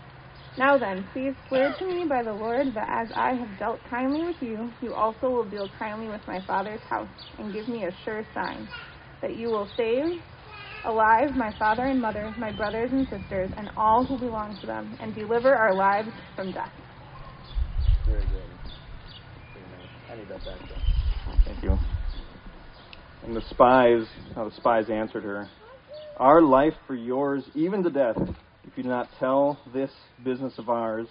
Now 0.57 0.77
then, 0.77 1.07
please 1.13 1.33
swear 1.47 1.73
to 1.79 1.85
me 1.85 2.05
by 2.07 2.23
the 2.23 2.33
Lord 2.33 2.67
that 2.75 2.87
as 2.89 3.07
I 3.15 3.33
have 3.33 3.57
dealt 3.57 3.79
kindly 3.89 4.25
with 4.25 4.35
you, 4.41 4.71
you 4.81 4.93
also 4.93 5.29
will 5.29 5.45
deal 5.45 5.69
kindly 5.79 6.09
with 6.09 6.21
my 6.27 6.41
father's 6.45 6.81
house, 6.89 7.07
and 7.39 7.53
give 7.53 7.67
me 7.67 7.85
a 7.85 7.91
sure 8.03 8.25
sign 8.33 8.67
that 9.21 9.37
you 9.37 9.49
will 9.49 9.69
save 9.77 10.21
alive 10.85 11.35
my 11.35 11.53
father 11.57 11.85
and 11.85 12.01
mother, 12.01 12.33
my 12.37 12.51
brothers 12.51 12.89
and 12.91 13.07
sisters, 13.07 13.49
and 13.55 13.69
all 13.77 14.03
who 14.03 14.17
belong 14.17 14.57
to 14.59 14.67
them, 14.67 14.97
and 14.99 15.15
deliver 15.15 15.53
our 15.53 15.75
lives 15.75 16.09
from 16.35 16.51
death. 16.51 16.71
Very 18.05 18.21
good. 18.21 18.29
Very 19.53 19.65
nice. 19.71 20.11
I 20.11 20.15
need 20.15 20.29
that 20.29 20.43
back 20.45 20.59
there. 20.67 21.45
Thank 21.45 21.63
you. 21.63 21.77
And 23.23 23.35
the 23.35 23.41
spies, 23.51 24.05
how 24.35 24.49
the 24.49 24.55
spies 24.55 24.85
answered 24.91 25.23
her, 25.23 25.47
Our 26.17 26.41
life 26.41 26.73
for 26.87 26.95
yours, 26.95 27.43
even 27.53 27.83
to 27.83 27.89
death, 27.89 28.17
if 28.71 28.77
you 28.77 28.83
do 28.83 28.89
not 28.89 29.09
tell 29.19 29.59
this 29.73 29.91
business 30.23 30.53
of 30.57 30.69
ours. 30.69 31.07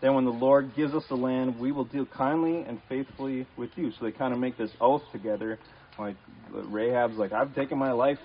Then 0.00 0.14
when 0.14 0.24
the 0.24 0.32
Lord 0.32 0.72
gives 0.76 0.92
us 0.94 1.04
the 1.08 1.14
land, 1.14 1.58
we 1.60 1.70
will 1.72 1.84
deal 1.84 2.06
kindly 2.06 2.64
and 2.66 2.80
faithfully 2.88 3.46
with 3.56 3.70
you. 3.76 3.92
So 3.92 4.04
they 4.04 4.10
kind 4.10 4.34
of 4.34 4.40
make 4.40 4.58
this 4.58 4.70
oath 4.80 5.02
together. 5.12 5.58
Like 5.98 6.16
Rahab's 6.50 7.16
like, 7.16 7.32
I've 7.32 7.54
taken 7.54 7.78
my 7.78 7.92
life. 7.92 8.18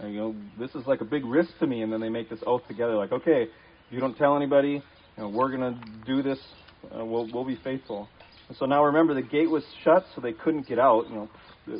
And, 0.00 0.14
you 0.14 0.20
know, 0.20 0.34
this 0.58 0.70
is 0.74 0.86
like 0.86 1.02
a 1.02 1.04
big 1.04 1.24
risk 1.24 1.50
to 1.60 1.66
me. 1.66 1.82
And 1.82 1.92
then 1.92 2.00
they 2.00 2.08
make 2.08 2.30
this 2.30 2.40
oath 2.46 2.62
together. 2.66 2.94
Like, 2.94 3.12
okay, 3.12 3.48
you 3.90 4.00
don't 4.00 4.16
tell 4.16 4.36
anybody, 4.36 4.82
you 5.16 5.22
know, 5.22 5.28
we're 5.28 5.50
gonna 5.50 5.78
do 6.06 6.22
this. 6.22 6.38
Uh, 6.84 7.04
we'll 7.04 7.30
we'll 7.32 7.44
be 7.44 7.58
faithful. 7.62 8.08
And 8.48 8.56
so 8.56 8.64
now 8.64 8.84
remember, 8.84 9.14
the 9.14 9.22
gate 9.22 9.50
was 9.50 9.62
shut, 9.84 10.04
so 10.14 10.20
they 10.22 10.32
couldn't 10.32 10.66
get 10.66 10.78
out. 10.78 11.04
You 11.08 11.14
know, 11.14 11.30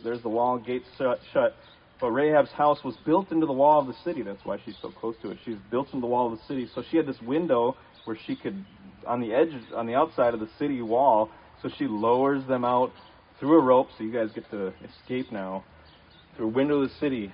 there's 0.05 0.23
the 0.23 0.29
wall, 0.29 0.59
gate 0.59 0.83
shut, 0.99 1.19
shut. 1.33 1.57
But 2.03 2.11
Rahab's 2.11 2.51
house 2.51 2.83
was 2.85 2.97
built 3.07 3.31
into 3.31 3.47
the 3.47 3.53
wall 3.53 3.81
of 3.81 3.87
the 3.87 3.95
city. 4.05 4.23
That's 4.23 4.45
why 4.45 4.59
she's 4.65 4.75
so 4.83 4.91
close 4.91 5.15
to 5.23 5.31
it. 5.31 5.39
She's 5.45 5.57
built 5.71 5.87
into 5.87 6.01
the 6.01 6.09
wall 6.09 6.33
of 6.33 6.37
the 6.37 6.45
city, 6.49 6.69
so 6.75 6.83
she 6.91 6.97
had 6.97 7.07
this 7.07 7.21
window 7.23 7.77
where 8.07 8.19
she 8.27 8.35
could, 8.35 8.65
on 9.07 9.21
the 9.21 9.33
edge, 9.33 9.51
on 9.73 9.87
the 9.87 9.95
outside 9.95 10.35
of 10.35 10.41
the 10.41 10.49
city 10.59 10.83
wall. 10.83 11.31
So 11.63 11.71
she 11.79 11.87
lowers 11.87 12.45
them 12.49 12.65
out 12.65 12.91
through 13.39 13.61
a 13.61 13.63
rope, 13.63 13.87
so 13.97 14.03
you 14.03 14.13
guys 14.13 14.31
get 14.35 14.51
to 14.51 14.73
escape 14.85 15.31
now 15.31 15.63
through 16.37 16.47
a 16.47 16.51
window 16.51 16.83
of 16.83 16.89
the 16.89 16.95
city. 16.97 17.33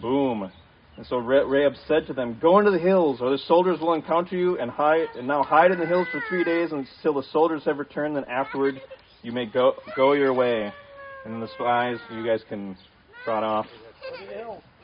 Boom. 0.00 0.50
And 0.96 1.04
so 1.06 1.18
Rahab 1.18 1.74
said 1.86 2.06
to 2.06 2.14
them, 2.14 2.38
Go 2.40 2.58
into 2.58 2.70
the 2.70 2.78
hills, 2.78 3.18
or 3.20 3.30
the 3.30 3.38
soldiers 3.46 3.80
will 3.80 3.92
encounter 3.92 4.34
you, 4.34 4.58
and 4.58 4.70
hide, 4.70 5.08
and 5.14 5.28
now 5.28 5.42
hide 5.42 5.72
in 5.72 5.78
the 5.78 5.86
hills 5.86 6.06
for 6.10 6.22
three 6.30 6.42
days 6.42 6.70
until 6.72 7.12
the 7.12 7.28
soldiers 7.32 7.64
have 7.66 7.76
returned. 7.76 8.16
Then 8.16 8.24
afterward, 8.24 8.80
you 9.20 9.32
may 9.32 9.44
go 9.44 9.74
go 9.94 10.14
your 10.14 10.32
way. 10.32 10.72
And 11.26 11.42
the 11.42 11.48
spies, 11.48 11.98
you 12.10 12.24
guys 12.24 12.40
can 12.48 12.78
trot 13.26 13.42
off. 13.42 13.66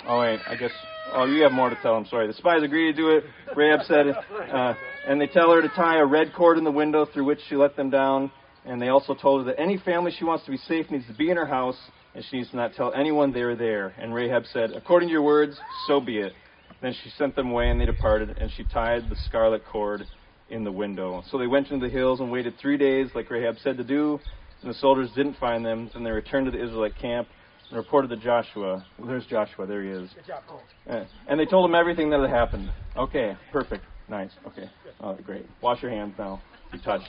Oh 0.05 0.19
wait, 0.19 0.41
I 0.49 0.57
guess. 0.57 0.73
Oh, 1.15 1.27
you 1.27 1.45
have 1.45 1.53
more 1.53 1.71
to 1.71 1.77
tell. 1.81 1.95
I'm 1.95 2.07
sorry. 2.07 2.27
The 2.27 2.33
spies 2.33 2.65
agree 2.65 2.91
to 2.91 2.97
do 2.97 3.11
it. 3.11 3.23
Rahab 3.55 3.87
said, 3.87 4.07
uh, 4.09 4.75
and 5.07 5.21
they 5.21 5.29
tell 5.29 5.53
her 5.53 5.63
to 5.63 5.69
tie 5.69 6.01
a 6.01 6.05
red 6.05 6.33
cord 6.35 6.59
in 6.59 6.65
the 6.65 6.71
window 6.73 7.07
through 7.07 7.25
which 7.25 7.39
she 7.49 7.55
let 7.55 7.77
them 7.77 7.89
down. 7.89 8.33
And 8.65 8.83
they 8.83 8.89
also 8.89 9.15
told 9.15 9.47
her 9.47 9.53
that 9.53 9.61
any 9.61 9.79
family 9.79 10.11
she 10.19 10.25
wants 10.25 10.45
to 10.47 10.51
be 10.51 10.57
safe 10.57 10.91
needs 10.91 11.07
to 11.07 11.15
be 11.15 11.31
in 11.31 11.37
her 11.37 11.47
house, 11.47 11.77
and 12.17 12.25
she 12.29 12.39
needs 12.39 12.51
to 12.51 12.57
not 12.57 12.75
tell 12.75 12.93
anyone 12.95 13.33
they 13.33 13.43
are 13.43 13.55
there. 13.55 13.95
And 13.97 14.13
Rahab 14.13 14.43
said, 14.53 14.73
According 14.73 15.09
to 15.09 15.13
your 15.13 15.23
words, 15.23 15.57
so 15.87 16.01
be 16.01 16.19
it. 16.19 16.33
Then 16.81 16.97
she 17.05 17.11
sent 17.11 17.37
them 17.37 17.53
away, 17.53 17.71
and 17.71 17.81
they 17.81 17.87
departed, 17.87 18.39
and 18.39 18.51
she 18.57 18.65
tied 18.65 19.09
the 19.09 19.17
scarlet 19.29 19.63
cord 19.71 20.03
in 20.51 20.65
the 20.65 20.73
window. 20.73 21.23
So 21.31 21.39
they 21.39 21.47
went 21.47 21.71
into 21.71 21.87
the 21.87 21.93
hills 21.93 22.19
and 22.19 22.33
waited 22.33 22.55
three 22.61 22.77
days, 22.77 23.07
like 23.15 23.31
Rahab 23.31 23.55
said 23.63 23.77
to 23.77 23.85
do, 23.85 24.19
and 24.63 24.71
the 24.71 24.79
soldiers 24.79 25.11
didn't 25.15 25.37
find 25.39 25.65
them. 25.65 25.91
Then 25.95 26.03
they 26.03 26.11
returned 26.11 26.47
to 26.47 26.51
the 26.51 26.63
Israelite 26.63 26.99
camp 26.99 27.29
and 27.73 27.79
reported 27.79 28.09
to 28.09 28.17
Joshua. 28.17 28.85
There's 29.05 29.25
Joshua, 29.27 29.67
there 29.67 29.83
he 29.83 29.89
is. 29.91 30.11
Good 30.13 30.27
job, 30.27 30.43
Cole. 30.47 30.63
Uh, 30.89 31.05
and 31.27 31.41
they 31.41 31.47
told 31.47 31.69
him 31.69 31.75
everything 31.75 32.11
that 32.11 32.21
had 32.21 32.29
happened. 32.29 32.71
Okay, 32.97 33.35
perfect. 33.51 33.85
Nice. 34.09 34.31
Okay. 34.47 34.69
Oh, 35.01 35.15
great. 35.15 35.47
Wash 35.63 35.81
your 35.81 35.91
hands 35.91 36.15
now. 36.19 36.43
You 36.73 36.81
touched. 36.81 37.09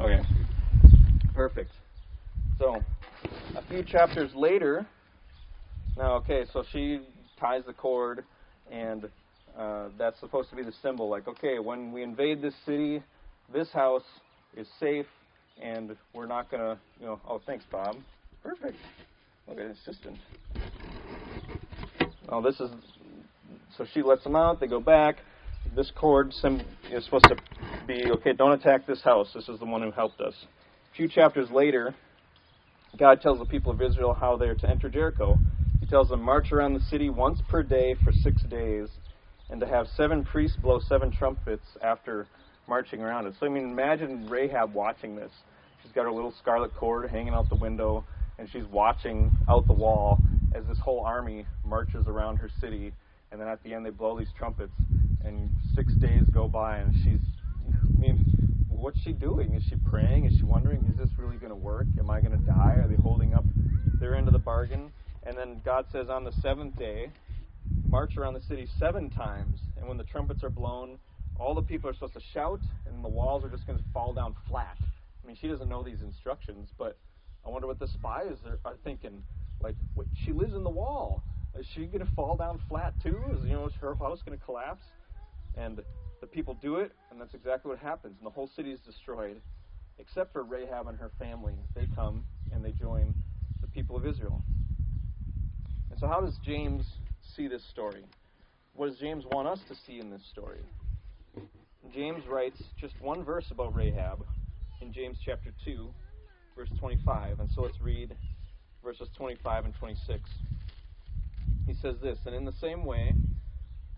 Okay. 0.00 0.20
Perfect. 1.32 1.70
So, 2.58 2.82
a 3.56 3.62
few 3.68 3.84
chapters 3.84 4.32
later, 4.34 4.84
now, 5.96 6.16
okay, 6.16 6.44
so 6.52 6.64
she 6.72 7.00
ties 7.38 7.62
the 7.66 7.72
cord, 7.72 8.24
and 8.70 9.08
uh, 9.56 9.88
that's 9.96 10.18
supposed 10.18 10.50
to 10.50 10.56
be 10.56 10.62
the 10.62 10.74
symbol. 10.82 11.08
Like, 11.08 11.28
okay, 11.28 11.60
when 11.60 11.92
we 11.92 12.02
invade 12.02 12.42
this 12.42 12.54
city, 12.66 13.00
this 13.52 13.70
house 13.70 14.04
is 14.56 14.66
safe, 14.80 15.06
and 15.62 15.96
we're 16.14 16.26
not 16.26 16.50
going 16.50 16.62
to, 16.62 16.78
you 16.98 17.06
know, 17.06 17.20
oh, 17.28 17.40
thanks, 17.46 17.64
Bob. 17.70 17.96
Perfect. 18.42 18.76
Look 19.50 19.58
at 19.58 19.66
assistant. 19.66 20.16
Oh, 22.28 22.40
this 22.40 22.60
is, 22.60 22.70
so 23.76 23.84
she 23.92 24.00
lets 24.00 24.22
them 24.22 24.36
out, 24.36 24.60
they 24.60 24.68
go 24.68 24.78
back. 24.78 25.16
This 25.74 25.90
cord 25.98 26.32
sim- 26.32 26.62
is 26.92 27.04
supposed 27.04 27.24
to 27.24 27.36
be, 27.84 28.04
okay, 28.12 28.32
don't 28.32 28.52
attack 28.52 28.86
this 28.86 29.02
house. 29.02 29.28
This 29.34 29.48
is 29.48 29.58
the 29.58 29.66
one 29.66 29.82
who 29.82 29.90
helped 29.90 30.20
us. 30.20 30.34
A 30.92 30.96
few 30.96 31.08
chapters 31.08 31.50
later, 31.50 31.96
God 32.96 33.20
tells 33.20 33.40
the 33.40 33.44
people 33.44 33.72
of 33.72 33.82
Israel 33.82 34.14
how 34.14 34.36
they 34.36 34.46
are 34.46 34.54
to 34.54 34.70
enter 34.70 34.88
Jericho. 34.88 35.40
He 35.80 35.86
tells 35.86 36.08
them, 36.10 36.22
march 36.22 36.52
around 36.52 36.74
the 36.74 36.80
city 36.88 37.10
once 37.10 37.40
per 37.48 37.64
day 37.64 37.96
for 38.04 38.12
six 38.12 38.42
days, 38.44 38.88
and 39.50 39.60
to 39.60 39.66
have 39.66 39.88
seven 39.96 40.22
priests 40.24 40.56
blow 40.62 40.78
seven 40.88 41.10
trumpets 41.10 41.64
after 41.82 42.28
marching 42.68 43.00
around 43.00 43.26
it. 43.26 43.34
So, 43.40 43.46
I 43.46 43.48
mean, 43.48 43.64
imagine 43.64 44.28
Rahab 44.30 44.74
watching 44.74 45.16
this. 45.16 45.32
She's 45.82 45.90
got 45.90 46.04
her 46.04 46.12
little 46.12 46.34
scarlet 46.40 46.72
cord 46.76 47.10
hanging 47.10 47.34
out 47.34 47.48
the 47.48 47.56
window, 47.56 48.04
and 48.40 48.48
she's 48.50 48.64
watching 48.72 49.30
out 49.48 49.66
the 49.66 49.72
wall 49.72 50.18
as 50.54 50.64
this 50.66 50.78
whole 50.78 51.00
army 51.00 51.44
marches 51.64 52.06
around 52.08 52.36
her 52.36 52.50
city. 52.58 52.92
And 53.30 53.40
then 53.40 53.46
at 53.46 53.62
the 53.62 53.74
end, 53.74 53.84
they 53.84 53.90
blow 53.90 54.18
these 54.18 54.32
trumpets, 54.36 54.72
and 55.24 55.50
six 55.76 55.92
days 55.94 56.22
go 56.32 56.48
by, 56.48 56.78
and 56.78 56.92
she's, 57.04 57.20
I 57.68 58.00
mean, 58.00 58.24
what's 58.68 58.98
she 59.02 59.12
doing? 59.12 59.54
Is 59.54 59.62
she 59.68 59.76
praying? 59.88 60.24
Is 60.24 60.36
she 60.38 60.42
wondering, 60.42 60.84
is 60.90 60.96
this 60.96 61.10
really 61.18 61.36
going 61.36 61.50
to 61.50 61.56
work? 61.56 61.86
Am 61.98 62.10
I 62.10 62.20
going 62.20 62.32
to 62.32 62.44
die? 62.44 62.76
Are 62.82 62.88
they 62.88 62.96
holding 62.96 63.34
up 63.34 63.44
their 64.00 64.16
end 64.16 64.26
of 64.26 64.32
the 64.32 64.40
bargain? 64.40 64.90
And 65.22 65.36
then 65.36 65.60
God 65.64 65.84
says, 65.92 66.08
on 66.08 66.24
the 66.24 66.32
seventh 66.40 66.76
day, 66.76 67.10
march 67.88 68.16
around 68.16 68.34
the 68.34 68.42
city 68.48 68.66
seven 68.78 69.10
times. 69.10 69.60
And 69.76 69.86
when 69.86 69.98
the 69.98 70.04
trumpets 70.04 70.42
are 70.42 70.50
blown, 70.50 70.98
all 71.38 71.54
the 71.54 71.62
people 71.62 71.90
are 71.90 71.94
supposed 71.94 72.14
to 72.14 72.22
shout, 72.32 72.60
and 72.86 73.04
the 73.04 73.08
walls 73.08 73.44
are 73.44 73.50
just 73.50 73.66
going 73.66 73.78
to 73.78 73.84
fall 73.92 74.14
down 74.14 74.34
flat. 74.48 74.78
I 74.80 75.26
mean, 75.26 75.36
she 75.38 75.46
doesn't 75.46 75.68
know 75.68 75.82
these 75.84 76.00
instructions, 76.00 76.70
but 76.78 76.96
I 77.44 77.50
wonder 77.50 77.66
what 77.66 77.78
the 77.78 77.88
spies 77.88 78.36
are, 78.46 78.58
uh, 78.64 78.70
are 78.70 78.76
thinking. 78.84 79.22
Like, 79.62 79.76
what, 79.94 80.06
she 80.24 80.32
lives 80.32 80.54
in 80.54 80.64
the 80.64 80.70
wall. 80.70 81.22
Is 81.58 81.66
she 81.74 81.86
going 81.86 82.04
to 82.04 82.12
fall 82.14 82.36
down 82.36 82.60
flat 82.68 82.94
too? 83.02 83.20
Is 83.32 83.44
you 83.44 83.52
know 83.52 83.66
is 83.66 83.72
her 83.80 83.94
house 83.94 84.20
going 84.24 84.38
to 84.38 84.44
collapse? 84.44 84.82
And 85.56 85.80
the 86.20 86.26
people 86.26 86.56
do 86.62 86.76
it, 86.76 86.92
and 87.10 87.20
that's 87.20 87.34
exactly 87.34 87.70
what 87.70 87.78
happens. 87.78 88.16
And 88.18 88.26
the 88.26 88.30
whole 88.30 88.48
city 88.54 88.70
is 88.70 88.80
destroyed, 88.80 89.40
except 89.98 90.32
for 90.32 90.44
Rahab 90.44 90.86
and 90.86 90.98
her 90.98 91.10
family. 91.18 91.54
They 91.74 91.88
come 91.94 92.24
and 92.52 92.64
they 92.64 92.72
join 92.72 93.14
the 93.60 93.66
people 93.68 93.96
of 93.96 94.06
Israel. 94.06 94.42
And 95.90 95.98
so, 95.98 96.06
how 96.06 96.20
does 96.20 96.38
James 96.44 96.86
see 97.36 97.48
this 97.48 97.62
story? 97.70 98.04
What 98.74 98.88
does 98.88 98.98
James 98.98 99.24
want 99.32 99.48
us 99.48 99.58
to 99.68 99.74
see 99.86 99.98
in 99.98 100.10
this 100.10 100.22
story? 100.30 100.60
James 101.94 102.22
writes 102.28 102.62
just 102.80 102.94
one 103.00 103.24
verse 103.24 103.46
about 103.50 103.74
Rahab 103.74 104.24
in 104.80 104.92
James 104.92 105.18
chapter 105.24 105.52
2, 105.64 105.92
verse 106.60 106.78
25. 106.78 107.40
And 107.40 107.50
so 107.50 107.62
let's 107.62 107.80
read 107.80 108.14
verses 108.84 109.08
25 109.16 109.64
and 109.64 109.74
26. 109.74 110.30
He 111.66 111.72
says 111.72 111.96
this 112.02 112.18
And 112.26 112.34
in 112.34 112.44
the 112.44 112.52
same 112.52 112.84
way, 112.84 113.14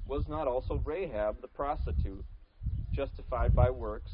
was 0.06 0.28
not 0.28 0.46
also 0.46 0.80
Rahab 0.84 1.40
the 1.40 1.48
prostitute 1.48 2.24
justified 2.92 3.54
by 3.54 3.70
works 3.70 4.12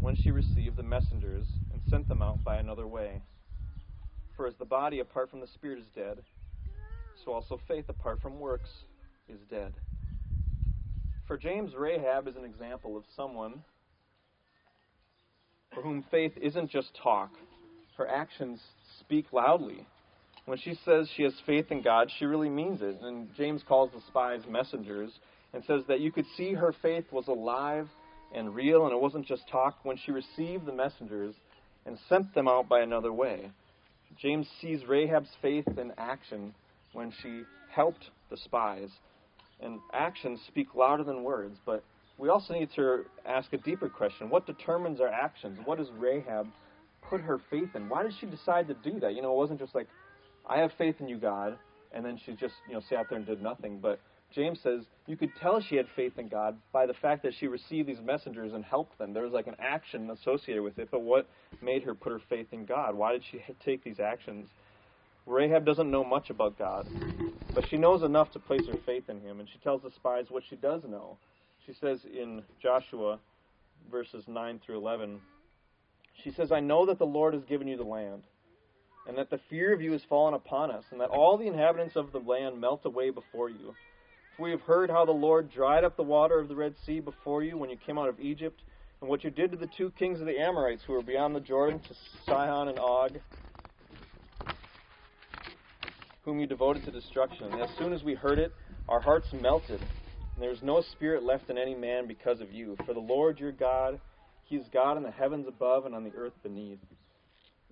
when 0.00 0.16
she 0.16 0.32
received 0.32 0.76
the 0.76 0.82
messengers 0.82 1.46
and 1.72 1.80
sent 1.88 2.08
them 2.08 2.22
out 2.22 2.42
by 2.42 2.56
another 2.56 2.88
way? 2.88 3.22
For 4.36 4.48
as 4.48 4.54
the 4.56 4.64
body 4.64 4.98
apart 4.98 5.30
from 5.30 5.38
the 5.38 5.46
spirit 5.46 5.78
is 5.78 5.86
dead, 5.94 6.22
so 7.24 7.32
also 7.32 7.60
faith 7.68 7.88
apart 7.88 8.20
from 8.20 8.40
works 8.40 8.70
is 9.28 9.38
dead. 9.48 9.72
For 11.28 11.38
James, 11.38 11.76
Rahab 11.76 12.26
is 12.26 12.34
an 12.34 12.44
example 12.44 12.96
of 12.96 13.04
someone 13.14 13.62
for 15.74 15.82
whom 15.82 16.04
faith 16.10 16.32
isn't 16.40 16.70
just 16.70 16.88
talk, 17.02 17.32
her 17.96 18.08
actions 18.08 18.60
speak 19.00 19.32
loudly. 19.32 19.86
When 20.46 20.58
she 20.58 20.78
says 20.84 21.08
she 21.16 21.22
has 21.22 21.34
faith 21.46 21.70
in 21.70 21.82
God, 21.82 22.10
she 22.18 22.26
really 22.26 22.50
means 22.50 22.82
it. 22.82 22.98
And 23.02 23.28
James 23.36 23.62
calls 23.66 23.90
the 23.92 24.00
spies 24.08 24.42
messengers 24.48 25.10
and 25.52 25.64
says 25.64 25.82
that 25.88 26.00
you 26.00 26.12
could 26.12 26.26
see 26.36 26.52
her 26.52 26.74
faith 26.82 27.04
was 27.10 27.28
alive 27.28 27.88
and 28.34 28.54
real, 28.54 28.84
and 28.84 28.92
it 28.92 29.00
wasn't 29.00 29.26
just 29.26 29.48
talk 29.48 29.78
when 29.84 29.96
she 29.96 30.10
received 30.10 30.66
the 30.66 30.72
messengers 30.72 31.34
and 31.86 31.98
sent 32.08 32.34
them 32.34 32.48
out 32.48 32.68
by 32.68 32.80
another 32.80 33.12
way. 33.12 33.50
James 34.20 34.46
sees 34.60 34.84
Rahab's 34.86 35.30
faith 35.40 35.66
in 35.78 35.92
action 35.98 36.54
when 36.92 37.12
she 37.22 37.42
helped 37.70 38.10
the 38.30 38.36
spies. 38.36 38.90
And 39.60 39.78
actions 39.92 40.40
speak 40.48 40.74
louder 40.74 41.04
than 41.04 41.22
words, 41.22 41.56
but 41.64 41.84
we 42.18 42.28
also 42.28 42.54
need 42.54 42.70
to 42.76 43.04
ask 43.26 43.52
a 43.52 43.58
deeper 43.58 43.88
question. 43.88 44.30
What 44.30 44.46
determines 44.46 45.00
our 45.00 45.08
actions? 45.08 45.58
What 45.64 45.78
does 45.78 45.88
Rahab 45.98 46.46
put 47.08 47.20
her 47.20 47.40
faith 47.50 47.74
in? 47.74 47.88
Why 47.88 48.02
did 48.02 48.12
she 48.20 48.26
decide 48.26 48.68
to 48.68 48.74
do 48.74 49.00
that? 49.00 49.14
You 49.14 49.22
know, 49.22 49.32
it 49.32 49.36
wasn't 49.36 49.60
just 49.60 49.74
like, 49.74 49.88
I 50.48 50.58
have 50.58 50.72
faith 50.78 50.96
in 51.00 51.08
you, 51.08 51.18
God, 51.18 51.58
and 51.92 52.04
then 52.04 52.20
she 52.24 52.32
just, 52.32 52.54
you 52.68 52.74
know, 52.74 52.82
sat 52.88 53.08
there 53.08 53.18
and 53.18 53.26
did 53.26 53.42
nothing. 53.42 53.80
But 53.80 54.00
James 54.34 54.58
says 54.62 54.84
you 55.06 55.16
could 55.16 55.30
tell 55.40 55.60
she 55.60 55.76
had 55.76 55.86
faith 55.94 56.18
in 56.18 56.28
God 56.28 56.56
by 56.72 56.86
the 56.86 56.94
fact 56.94 57.22
that 57.22 57.34
she 57.38 57.46
received 57.46 57.88
these 57.88 58.00
messengers 58.04 58.52
and 58.52 58.64
helped 58.64 58.98
them. 58.98 59.12
There 59.12 59.22
was 59.22 59.32
like 59.32 59.46
an 59.46 59.56
action 59.58 60.10
associated 60.10 60.62
with 60.62 60.78
it, 60.78 60.88
but 60.90 61.02
what 61.02 61.28
made 61.62 61.84
her 61.84 61.94
put 61.94 62.12
her 62.12 62.20
faith 62.28 62.48
in 62.52 62.64
God? 62.64 62.94
Why 62.94 63.12
did 63.12 63.22
she 63.30 63.40
take 63.64 63.84
these 63.84 64.00
actions? 64.00 64.48
Rahab 65.26 65.64
doesn't 65.64 65.90
know 65.90 66.04
much 66.04 66.30
about 66.30 66.58
God, 66.58 66.86
but 67.54 67.64
she 67.70 67.78
knows 67.78 68.02
enough 68.02 68.30
to 68.32 68.38
place 68.38 68.66
her 68.66 68.76
faith 68.84 69.08
in 69.08 69.20
him, 69.20 69.40
and 69.40 69.48
she 69.48 69.58
tells 69.58 69.82
the 69.82 69.90
spies 69.90 70.26
what 70.28 70.42
she 70.50 70.56
does 70.56 70.82
know. 70.84 71.16
She 71.66 71.72
says 71.72 72.04
in 72.04 72.42
Joshua 72.62 73.18
verses 73.90 74.24
9 74.28 74.60
through 74.64 74.78
11, 74.78 75.18
she 76.22 76.30
says, 76.30 76.52
I 76.52 76.60
know 76.60 76.86
that 76.86 76.98
the 76.98 77.06
Lord 77.06 77.32
has 77.32 77.42
given 77.44 77.68
you 77.68 77.76
the 77.76 77.84
land, 77.84 78.22
and 79.08 79.16
that 79.16 79.30
the 79.30 79.40
fear 79.48 79.72
of 79.72 79.80
you 79.80 79.92
has 79.92 80.02
fallen 80.04 80.34
upon 80.34 80.70
us, 80.70 80.84
and 80.90 81.00
that 81.00 81.08
all 81.08 81.38
the 81.38 81.46
inhabitants 81.46 81.96
of 81.96 82.12
the 82.12 82.18
land 82.18 82.60
melt 82.60 82.84
away 82.84 83.10
before 83.10 83.48
you. 83.48 83.74
For 84.36 84.42
we 84.42 84.50
have 84.50 84.60
heard 84.62 84.90
how 84.90 85.04
the 85.06 85.12
Lord 85.12 85.50
dried 85.50 85.84
up 85.84 85.96
the 85.96 86.02
water 86.02 86.38
of 86.38 86.48
the 86.48 86.54
Red 86.54 86.74
Sea 86.84 87.00
before 87.00 87.42
you 87.42 87.56
when 87.56 87.70
you 87.70 87.76
came 87.76 87.98
out 87.98 88.08
of 88.08 88.20
Egypt, 88.20 88.60
and 89.00 89.08
what 89.08 89.24
you 89.24 89.30
did 89.30 89.50
to 89.50 89.56
the 89.56 89.66
two 89.66 89.90
kings 89.98 90.20
of 90.20 90.26
the 90.26 90.38
Amorites 90.38 90.82
who 90.86 90.92
were 90.92 91.02
beyond 91.02 91.34
the 91.34 91.40
Jordan, 91.40 91.80
to 91.80 91.94
Sihon 92.26 92.68
and 92.68 92.78
Og, 92.78 93.18
whom 96.24 96.40
you 96.40 96.46
devoted 96.46 96.84
to 96.84 96.90
destruction. 96.90 97.52
And 97.52 97.62
as 97.62 97.70
soon 97.78 97.92
as 97.92 98.02
we 98.02 98.14
heard 98.14 98.38
it, 98.38 98.52
our 98.88 99.00
hearts 99.00 99.32
melted, 99.32 99.80
and 100.34 100.42
there 100.42 100.50
is 100.50 100.62
no 100.62 100.82
spirit 100.92 101.22
left 101.22 101.50
in 101.50 101.58
any 101.58 101.74
man 101.74 102.06
because 102.06 102.40
of 102.40 102.52
you. 102.52 102.76
For 102.86 102.94
the 102.94 103.00
Lord 103.00 103.38
your 103.38 103.52
God, 103.52 104.00
He 104.44 104.56
is 104.56 104.66
God 104.72 104.96
in 104.96 105.02
the 105.02 105.10
heavens 105.10 105.46
above 105.46 105.86
and 105.86 105.94
on 105.94 106.04
the 106.04 106.12
earth 106.16 106.32
beneath. 106.42 106.80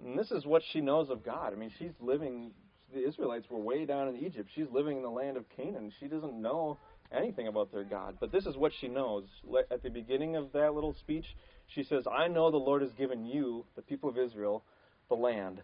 And 0.05 0.19
this 0.19 0.31
is 0.31 0.47
what 0.47 0.63
she 0.73 0.81
knows 0.81 1.11
of 1.11 1.25
God. 1.25 1.53
I 1.53 1.57
mean, 1.57 1.73
she's 1.79 1.93
living, 2.01 2.53
the 2.95 3.07
Israelites 3.07 3.47
were 3.51 3.59
way 3.59 3.85
down 3.85 4.09
in 4.09 4.17
Egypt. 4.17 4.49
She's 4.55 4.67
living 4.73 4.97
in 4.99 5.03
the 5.03 5.11
land 5.11 5.37
of 5.37 5.45
Canaan. 5.57 5.93
She 6.01 6.07
doesn't 6.07 6.41
know 6.41 6.79
anything 7.13 7.49
about 7.49 7.73
their 7.73 7.85
God. 7.85 8.17
But 8.21 8.33
this 8.33 8.47
is 8.47 8.57
what 8.57 8.73
she 8.81 8.89
knows. 8.89 9.25
At 9.71 9.83
the 9.83 9.91
beginning 9.91 10.37
of 10.37 10.53
that 10.53 10.75
little 10.75 10.95
speech, 11.01 11.27
she 11.75 11.85
says, 11.85 12.05
I 12.07 12.29
know 12.29 12.51
the 12.51 12.57
Lord 12.57 12.83
has 12.83 12.93
given 12.93 13.25
you, 13.25 13.65
the 13.77 13.83
people 13.83 14.09
of 14.09 14.19
Israel, 14.19 14.65
the 15.09 15.15
land. 15.15 15.61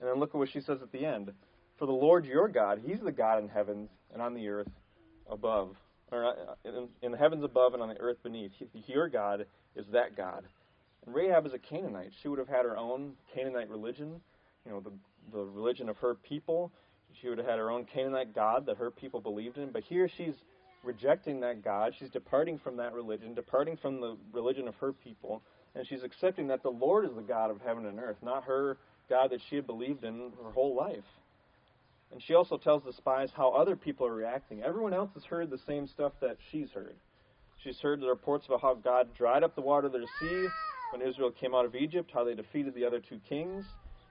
And 0.00 0.08
then 0.08 0.18
look 0.18 0.30
at 0.30 0.36
what 0.36 0.50
she 0.52 0.60
says 0.60 0.78
at 0.82 0.92
the 0.92 1.04
end. 1.04 1.32
For 1.78 1.86
the 1.86 1.92
Lord 1.92 2.24
your 2.24 2.48
God, 2.48 2.80
He's 2.84 3.00
the 3.00 3.12
God 3.12 3.42
in 3.42 3.48
heavens 3.48 3.90
and 4.12 4.22
on 4.22 4.34
the 4.34 4.48
earth. 4.48 4.68
above, 5.30 5.76
or 6.12 6.24
uh, 6.24 6.54
in, 6.64 6.88
in 7.02 7.12
the 7.12 7.18
heavens 7.18 7.44
above 7.44 7.74
and 7.74 7.82
on 7.82 7.88
the 7.88 7.98
earth 7.98 8.18
beneath. 8.22 8.52
Your 8.86 9.08
God 9.08 9.46
is 9.74 9.86
that 9.92 10.16
God. 10.16 10.44
And 11.04 11.14
Rahab 11.14 11.46
is 11.46 11.52
a 11.52 11.58
Canaanite. 11.58 12.12
She 12.22 12.28
would 12.28 12.38
have 12.38 12.48
had 12.48 12.64
her 12.64 12.76
own 12.76 13.12
Canaanite 13.34 13.68
religion, 13.68 14.20
you 14.64 14.72
know, 14.72 14.80
the, 14.80 14.92
the 15.32 15.44
religion 15.44 15.88
of 15.88 15.96
her 15.98 16.14
people. 16.14 16.72
She 17.20 17.28
would 17.28 17.38
have 17.38 17.46
had 17.46 17.58
her 17.58 17.70
own 17.70 17.86
Canaanite 17.86 18.34
God 18.34 18.66
that 18.66 18.76
her 18.76 18.90
people 18.90 19.20
believed 19.20 19.56
in. 19.56 19.70
But 19.70 19.84
here 19.84 20.08
she's 20.16 20.34
rejecting 20.84 21.40
that 21.40 21.62
God. 21.64 21.92
She's 21.98 22.10
departing 22.10 22.58
from 22.58 22.76
that 22.76 22.92
religion, 22.92 23.34
departing 23.34 23.76
from 23.76 24.00
the 24.00 24.16
religion 24.32 24.68
of 24.68 24.74
her 24.76 24.92
people, 24.92 25.42
and 25.74 25.86
she's 25.86 26.02
accepting 26.02 26.48
that 26.48 26.62
the 26.62 26.70
Lord 26.70 27.04
is 27.04 27.14
the 27.14 27.22
God 27.22 27.50
of 27.50 27.60
heaven 27.60 27.86
and 27.86 27.98
earth, 27.98 28.16
not 28.22 28.44
her 28.44 28.78
God 29.08 29.30
that 29.30 29.40
she 29.48 29.56
had 29.56 29.66
believed 29.66 30.04
in 30.04 30.32
her 30.42 30.50
whole 30.52 30.74
life. 30.74 31.04
And 32.12 32.22
she 32.22 32.34
also 32.34 32.56
tells 32.56 32.82
the 32.84 32.92
spies 32.92 33.30
how 33.36 33.50
other 33.50 33.76
people 33.76 34.06
are 34.06 34.14
reacting. 34.14 34.62
Everyone 34.62 34.94
else 34.94 35.10
has 35.14 35.24
heard 35.24 35.50
the 35.50 35.58
same 35.66 35.86
stuff 35.86 36.12
that 36.20 36.36
she's 36.50 36.70
heard. 36.70 36.96
She's 37.62 37.80
heard 37.80 38.00
the 38.00 38.06
reports 38.06 38.46
about 38.46 38.62
how 38.62 38.74
God 38.74 39.14
dried 39.14 39.42
up 39.42 39.54
the 39.54 39.60
water 39.60 39.88
of 39.88 39.92
the 39.92 40.06
sea 40.20 40.48
when 40.92 41.06
Israel 41.06 41.30
came 41.30 41.54
out 41.54 41.64
of 41.64 41.74
Egypt, 41.74 42.10
how 42.14 42.24
they 42.24 42.34
defeated 42.34 42.74
the 42.74 42.84
other 42.84 43.00
two 43.00 43.20
kings. 43.28 43.64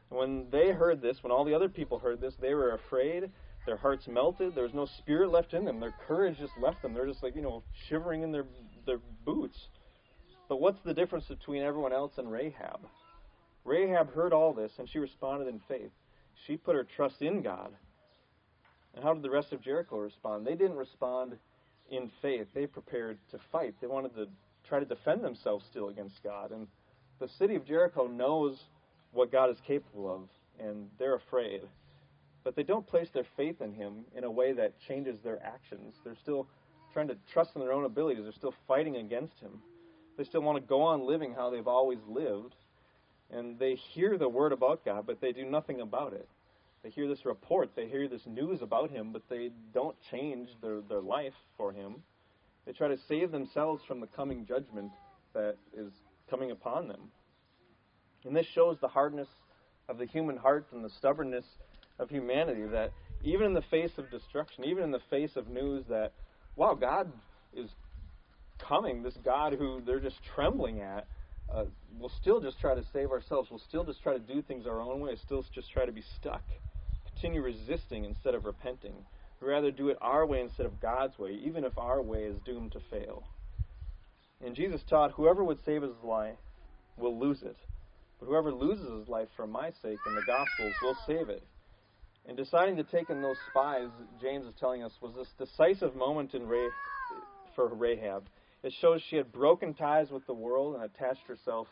And 0.10 0.20
when 0.20 0.48
they 0.52 0.72
heard 0.72 1.02
this, 1.02 1.18
when 1.22 1.32
all 1.32 1.46
the 1.46 1.54
other 1.54 1.70
people 1.70 2.00
heard 2.00 2.20
this, 2.20 2.34
they 2.42 2.54
were 2.54 2.74
afraid. 2.74 3.32
Their 3.66 3.78
hearts 3.78 4.08
melted. 4.08 4.54
There 4.54 4.64
was 4.64 4.74
no 4.74 4.86
spirit 5.00 5.32
left 5.32 5.54
in 5.54 5.66
them. 5.66 5.80
Their 5.80 5.94
courage 6.08 6.38
just 6.38 6.54
left 6.62 6.82
them. 6.82 6.94
They're 6.94 7.08
just 7.08 7.24
like, 7.24 7.36
you 7.36 7.42
know, 7.42 7.64
shivering 7.88 8.22
in 8.22 8.32
their, 8.32 8.46
their 8.86 9.00
boots. 9.26 9.58
But 10.48 10.62
what's 10.62 10.80
the 10.86 10.94
difference 10.94 11.26
between 11.26 11.64
everyone 11.64 11.94
else 11.94 12.12
and 12.18 12.32
Rahab? 12.32 12.82
Rahab 13.64 14.14
heard 14.14 14.34
all 14.34 14.54
this 14.54 14.72
and 14.78 14.88
she 14.88 15.00
responded 15.00 15.48
in 15.48 15.60
faith. 15.68 15.92
She 16.46 16.58
put 16.58 16.76
her 16.76 16.84
trust 16.84 17.22
in 17.22 17.42
God. 17.42 17.72
And 18.96 19.04
how 19.04 19.14
did 19.14 19.24
the 19.24 19.30
rest 19.30 19.52
of 19.52 19.62
Jericho 19.62 19.98
respond? 19.98 20.48
They 20.48 20.56
didn't 20.56 20.78
respond 20.78 21.38
in 21.92 22.10
faith. 22.22 22.48
They 22.54 22.66
prepared 22.66 23.18
to 23.32 23.40
fight. 23.52 23.76
They 23.82 23.88
wanted 23.88 24.16
to 24.16 24.28
try 24.68 24.80
to 24.80 24.86
defend 24.86 25.24
themselves 25.24 25.66
still 25.70 25.90
against 25.90 26.24
God. 26.24 26.52
And 26.52 26.68
the 27.20 27.28
city 27.38 27.56
of 27.56 27.66
Jericho 27.66 28.08
knows 28.08 28.58
what 29.12 29.32
God 29.32 29.50
is 29.50 29.58
capable 29.68 30.14
of, 30.14 30.22
and 30.66 30.88
they're 30.98 31.16
afraid. 31.16 31.62
But 32.44 32.56
they 32.56 32.64
don't 32.64 32.88
place 32.88 33.08
their 33.14 33.26
faith 33.36 33.62
in 33.62 33.74
Him 33.74 34.06
in 34.16 34.24
a 34.24 34.32
way 34.32 34.54
that 34.54 34.74
changes 34.88 35.18
their 35.24 35.44
actions. 35.44 35.96
They're 36.04 36.18
still 36.22 36.48
trying 36.94 37.08
to 37.10 37.18
trust 37.34 37.52
in 37.56 37.62
their 37.62 37.74
own 37.74 37.86
abilities. 37.86 38.24
They're 38.24 38.32
still 38.34 38.54
fighting 38.68 38.98
against 38.98 39.40
Him. 39.40 39.62
They 40.18 40.24
still 40.24 40.42
want 40.42 40.58
to 40.58 40.68
go 40.68 40.82
on 40.82 41.06
living 41.06 41.34
how 41.34 41.50
they've 41.50 41.68
always 41.68 42.00
lived. 42.08 42.56
And 43.32 43.58
they 43.58 43.76
hear 43.76 44.18
the 44.18 44.30
word 44.30 44.52
about 44.52 44.86
God, 44.86 45.06
but 45.08 45.20
they 45.20 45.32
do 45.32 45.46
nothing 45.46 45.82
about 45.82 46.14
it. 46.14 46.30
They 46.86 46.92
hear 46.92 47.08
this 47.08 47.26
report, 47.26 47.72
they 47.76 47.88
hear 47.88 48.08
this 48.08 48.22
news 48.28 48.62
about 48.62 48.92
Him, 48.92 49.12
but 49.12 49.24
they 49.28 49.50
don't 49.74 49.96
change 50.12 50.50
their, 50.62 50.82
their 50.88 51.02
life 51.02 51.34
for 51.58 51.72
Him. 51.72 51.96
They 52.68 52.74
try 52.74 52.90
to 52.90 52.98
save 53.10 53.32
themselves 53.32 53.82
from 53.88 54.02
the 54.02 54.06
coming 54.06 54.46
judgment 54.46 54.92
that 55.34 55.56
is 55.76 55.92
coming 56.30 56.52
upon 56.52 56.88
them. 56.88 57.10
And 58.24 58.36
this 58.36 58.46
shows 58.54 58.78
the 58.82 58.88
hardness 58.88 59.28
of 59.90 59.98
the 59.98 60.06
human 60.06 60.38
heart 60.38 60.68
and 60.74 60.86
the 60.86 60.92
stubbornness 61.00 61.44
of 61.98 62.12
humanity 62.12 62.66
that 62.72 62.92
even 63.24 63.48
in 63.48 63.56
the 63.56 63.64
face 63.72 63.94
of 63.98 64.12
destruction, 64.12 64.64
even 64.66 64.84
in 64.84 64.92
the 64.92 65.02
face 65.10 65.32
of 65.36 65.48
news 65.48 65.86
that, 65.90 66.12
wow, 66.56 66.76
God 66.76 67.12
is 67.52 67.72
coming, 68.60 69.02
this 69.02 69.18
God 69.26 69.54
who 69.54 69.82
they're 69.84 70.00
just 70.00 70.18
trembling 70.36 70.82
at, 70.82 71.08
uh, 71.52 71.64
we'll 71.98 72.12
still 72.22 72.40
just 72.40 72.60
try 72.60 72.76
to 72.76 72.84
save 72.94 73.10
ourselves. 73.10 73.50
We'll 73.50 73.64
still 73.68 73.86
just 73.86 74.04
try 74.04 74.14
to 74.14 74.20
do 74.20 74.44
things 74.44 74.68
our 74.68 74.80
own 74.80 75.00
way, 75.00 75.16
still 75.26 75.44
just 75.56 75.72
try 75.72 75.88
to 75.88 75.92
be 75.92 76.04
stuck. 76.20 76.44
Continue 77.26 77.42
resisting 77.42 78.06
instead 78.06 78.36
of 78.36 78.46
repenting. 78.46 78.94
We'd 79.42 79.48
rather 79.48 79.72
do 79.72 79.90
it 79.90 79.98
our 80.00 80.28
way 80.28 80.42
instead 80.42 80.68
of 80.68 80.80
God's 80.80 81.18
way, 81.18 81.32
even 81.44 81.64
if 81.64 81.76
our 81.76 82.00
way 82.00 82.20
is 82.20 82.38
doomed 82.46 82.74
to 82.74 82.80
fail. 82.92 83.24
And 84.46 84.56
Jesus 84.56 84.82
taught 84.88 85.14
whoever 85.14 85.44
would 85.44 85.58
save 85.66 85.82
his 85.82 86.04
life 86.04 86.38
will 86.98 87.20
lose 87.20 87.42
it. 87.42 87.58
But 88.20 88.28
whoever 88.28 88.54
loses 88.54 89.00
his 89.00 89.08
life 89.08 89.30
for 89.36 89.48
my 89.48 89.72
sake 89.82 89.98
and 90.06 90.16
the 90.16 90.22
gospel's 90.28 90.76
will 90.84 90.96
save 91.08 91.30
it. 91.30 91.42
And 92.28 92.38
deciding 92.38 92.76
to 92.76 92.84
take 92.84 93.10
in 93.10 93.24
those 93.24 93.38
spies, 93.50 93.90
James 94.22 94.46
is 94.46 94.54
telling 94.60 94.84
us, 94.84 94.92
was 95.02 95.16
this 95.16 95.34
decisive 95.40 95.96
moment 95.96 96.36
in 96.36 96.48
Ra- 96.48 96.70
for 97.56 97.74
Rahab. 97.74 98.26
It 98.62 98.72
shows 98.80 99.02
she 99.10 99.16
had 99.16 99.32
broken 99.32 99.74
ties 99.74 100.12
with 100.12 100.28
the 100.28 100.34
world 100.36 100.76
and 100.76 100.84
attached 100.84 101.26
herself 101.28 101.66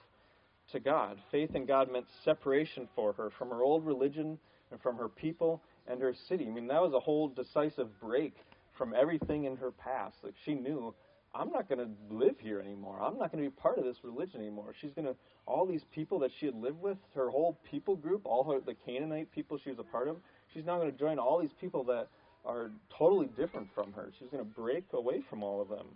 to 0.71 0.79
God. 0.79 1.19
Faith 1.29 1.53
in 1.53 1.67
God 1.67 1.91
meant 1.91 2.07
separation 2.25 2.89
for 2.95 3.13
her 3.13 3.29
from 3.37 3.49
her 3.49 3.61
old 3.61 3.85
religion 3.85 4.39
and 4.73 4.81
from 4.81 4.97
her 4.97 5.07
people 5.07 5.62
and 5.88 6.01
her 6.01 6.13
city. 6.27 6.47
I 6.47 6.51
mean, 6.51 6.67
that 6.67 6.81
was 6.81 6.93
a 6.93 6.99
whole 6.99 7.29
decisive 7.29 7.88
break 8.01 8.36
from 8.77 8.93
everything 8.93 9.45
in 9.45 9.55
her 9.55 9.71
past. 9.71 10.17
Like 10.23 10.33
she 10.43 10.55
knew, 10.55 10.93
I'm 11.33 11.51
not 11.51 11.69
going 11.69 11.79
to 11.79 12.13
live 12.13 12.36
here 12.39 12.59
anymore. 12.59 12.99
I'm 13.01 13.17
not 13.17 13.31
going 13.31 13.43
to 13.43 13.49
be 13.49 13.55
part 13.55 13.77
of 13.77 13.86
this 13.86 13.97
religion 14.03 14.41
anymore. 14.41 14.73
She's 14.81 14.91
going 14.93 15.07
to 15.07 15.15
all 15.45 15.65
these 15.65 15.83
people 15.93 16.19
that 16.19 16.31
she 16.39 16.47
had 16.47 16.55
lived 16.55 16.81
with, 16.81 16.97
her 17.15 17.29
whole 17.29 17.57
people 17.69 17.95
group, 17.95 18.21
all 18.25 18.43
her 18.51 18.59
the 18.59 18.75
Canaanite 18.86 19.31
people 19.31 19.57
she 19.63 19.69
was 19.69 19.79
a 19.79 19.83
part 19.83 20.07
of. 20.07 20.17
She's 20.53 20.65
now 20.65 20.77
going 20.79 20.91
to 20.91 20.97
join 20.97 21.19
all 21.19 21.39
these 21.39 21.53
people 21.62 21.83
that 21.86 22.07
are 22.45 22.71
totally 22.97 23.27
different 23.38 23.67
from 23.73 23.93
her. 23.93 24.12
She's 24.19 24.29
going 24.29 24.43
to 24.43 24.49
break 24.49 24.86
away 24.93 25.23
from 25.29 25.43
all 25.43 25.62
of 25.62 25.69
them. 25.69 25.88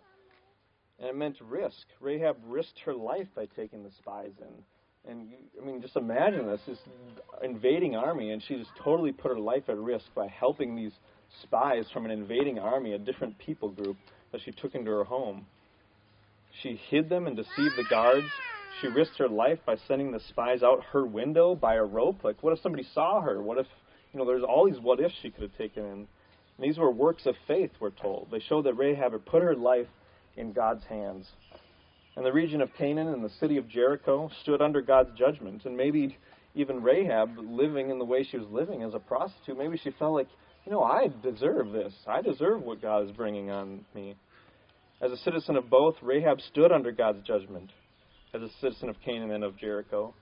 And 0.99 1.09
it 1.09 1.15
meant 1.15 1.37
risk. 1.41 1.87
Rahab 1.99 2.37
risked 2.45 2.79
her 2.85 2.93
life 2.93 3.27
by 3.35 3.45
taking 3.55 3.83
the 3.83 3.91
spies 3.91 4.33
in. 4.39 4.63
And 5.09 5.29
I 5.61 5.65
mean, 5.65 5.81
just 5.81 5.95
imagine 5.95 6.47
this: 6.47 6.61
this 6.67 6.79
invading 7.43 7.95
army, 7.95 8.31
and 8.31 8.41
she 8.47 8.55
just 8.55 8.71
totally 8.83 9.11
put 9.11 9.29
her 9.29 9.39
life 9.39 9.63
at 9.69 9.77
risk 9.77 10.05
by 10.15 10.27
helping 10.27 10.75
these 10.75 10.93
spies 11.43 11.85
from 11.93 12.05
an 12.05 12.11
invading 12.11 12.59
army, 12.59 12.93
a 12.93 12.97
different 12.97 13.37
people 13.37 13.69
group 13.69 13.97
that 14.31 14.41
she 14.43 14.51
took 14.51 14.75
into 14.75 14.91
her 14.91 15.03
home. 15.03 15.45
She 16.61 16.79
hid 16.89 17.09
them 17.09 17.27
and 17.27 17.35
deceived 17.35 17.75
the 17.77 17.85
guards. 17.89 18.27
She 18.81 18.87
risked 18.87 19.17
her 19.17 19.29
life 19.29 19.59
by 19.65 19.75
sending 19.87 20.11
the 20.11 20.19
spies 20.29 20.63
out 20.63 20.83
her 20.91 21.05
window 21.05 21.55
by 21.55 21.75
a 21.75 21.83
rope. 21.83 22.23
Like, 22.23 22.43
what 22.43 22.53
if 22.53 22.59
somebody 22.61 22.85
saw 22.93 23.21
her? 23.21 23.41
What 23.41 23.57
if, 23.57 23.67
you 24.13 24.19
know, 24.19 24.25
there's 24.25 24.43
all 24.43 24.65
these 24.65 24.79
what 24.79 24.99
ifs 24.99 25.15
she 25.21 25.29
could 25.29 25.43
have 25.43 25.57
taken 25.57 25.83
in. 25.83 25.91
And 25.91 26.07
these 26.59 26.77
were 26.77 26.91
works 26.91 27.25
of 27.25 27.35
faith, 27.47 27.71
we're 27.79 27.91
told. 27.91 28.29
They 28.31 28.39
show 28.39 28.61
that 28.63 28.73
Rahab 28.73 29.11
had 29.11 29.25
put 29.25 29.43
her 29.43 29.55
life 29.55 29.87
in 30.35 30.53
God's 30.53 30.83
hands. 30.85 31.27
And 32.17 32.25
the 32.25 32.33
region 32.33 32.61
of 32.61 32.73
Canaan 32.73 33.09
and 33.09 33.23
the 33.23 33.29
city 33.39 33.57
of 33.57 33.69
Jericho 33.69 34.31
stood 34.41 34.59
under 34.59 34.81
God's 34.81 35.17
judgment. 35.17 35.65
And 35.65 35.77
maybe 35.77 36.17
even 36.55 36.81
Rahab, 36.81 37.37
living 37.37 37.91
in 37.91 37.99
the 37.99 38.05
way 38.05 38.23
she 38.23 38.37
was 38.37 38.47
living 38.49 38.81
as 38.81 38.95
a 38.95 38.99
prostitute, 38.99 39.55
maybe 39.55 39.77
she 39.77 39.91
felt 39.91 40.15
like, 40.15 40.27
you 40.65 40.71
know, 40.71 40.83
I 40.83 41.11
deserve 41.21 41.71
this. 41.71 41.93
I 42.07 42.21
deserve 42.21 42.63
what 42.63 42.81
God 42.81 43.05
is 43.05 43.11
bringing 43.11 43.51
on 43.51 43.85
me. 43.93 44.15
As 44.99 45.11
a 45.11 45.17
citizen 45.17 45.57
of 45.57 45.69
both, 45.69 45.93
Rahab 46.01 46.41
stood 46.41 46.71
under 46.71 46.91
God's 46.91 47.21
judgment. 47.21 47.71
As 48.33 48.41
a 48.41 48.49
citizen 48.61 48.89
of 48.89 48.95
Canaan 49.05 49.29
and 49.29 49.43
of 49.43 49.55
Jericho, 49.55 50.15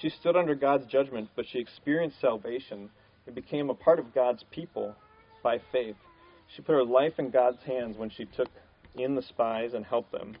she 0.00 0.10
stood 0.10 0.36
under 0.36 0.54
God's 0.54 0.86
judgment, 0.86 1.28
but 1.34 1.46
she 1.50 1.58
experienced 1.58 2.20
salvation 2.20 2.88
and 3.26 3.34
became 3.34 3.68
a 3.68 3.74
part 3.74 3.98
of 3.98 4.14
God's 4.14 4.44
people 4.52 4.94
by 5.42 5.60
faith. 5.72 5.96
She 6.54 6.62
put 6.62 6.74
her 6.74 6.84
life 6.84 7.14
in 7.18 7.30
God's 7.30 7.62
hands 7.64 7.96
when 7.98 8.10
she 8.10 8.26
took 8.26 8.48
in 8.94 9.16
the 9.16 9.22
spies 9.22 9.74
and 9.74 9.84
helped 9.84 10.12
them. 10.12 10.36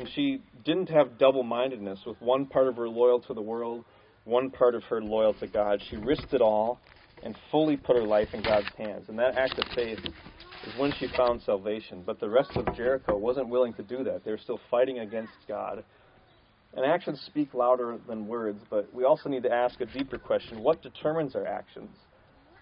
And 0.00 0.08
she 0.14 0.40
didn't 0.64 0.88
have 0.88 1.18
double 1.18 1.42
mindedness, 1.42 1.98
with 2.06 2.18
one 2.22 2.46
part 2.46 2.68
of 2.68 2.76
her 2.76 2.88
loyal 2.88 3.20
to 3.20 3.34
the 3.34 3.42
world, 3.42 3.84
one 4.24 4.48
part 4.50 4.74
of 4.74 4.82
her 4.84 5.02
loyal 5.02 5.34
to 5.34 5.46
God. 5.46 5.82
She 5.90 5.96
risked 5.96 6.32
it 6.32 6.40
all 6.40 6.80
and 7.22 7.36
fully 7.50 7.76
put 7.76 7.96
her 7.96 8.04
life 8.04 8.28
in 8.32 8.42
God's 8.42 8.72
hands. 8.78 9.10
And 9.10 9.18
that 9.18 9.36
act 9.36 9.58
of 9.58 9.66
faith 9.74 9.98
is 10.66 10.74
when 10.78 10.90
she 10.98 11.06
found 11.18 11.42
salvation. 11.42 12.02
But 12.06 12.18
the 12.18 12.30
rest 12.30 12.50
of 12.56 12.74
Jericho 12.74 13.18
wasn't 13.18 13.50
willing 13.50 13.74
to 13.74 13.82
do 13.82 14.02
that. 14.04 14.24
They 14.24 14.30
were 14.30 14.38
still 14.38 14.58
fighting 14.70 15.00
against 15.00 15.34
God. 15.46 15.84
And 16.74 16.86
actions 16.86 17.20
speak 17.26 17.52
louder 17.52 17.98
than 18.08 18.26
words, 18.26 18.62
but 18.70 18.94
we 18.94 19.04
also 19.04 19.28
need 19.28 19.42
to 19.42 19.52
ask 19.52 19.82
a 19.82 19.86
deeper 19.86 20.16
question 20.16 20.60
what 20.60 20.82
determines 20.82 21.36
our 21.36 21.46
actions? 21.46 21.90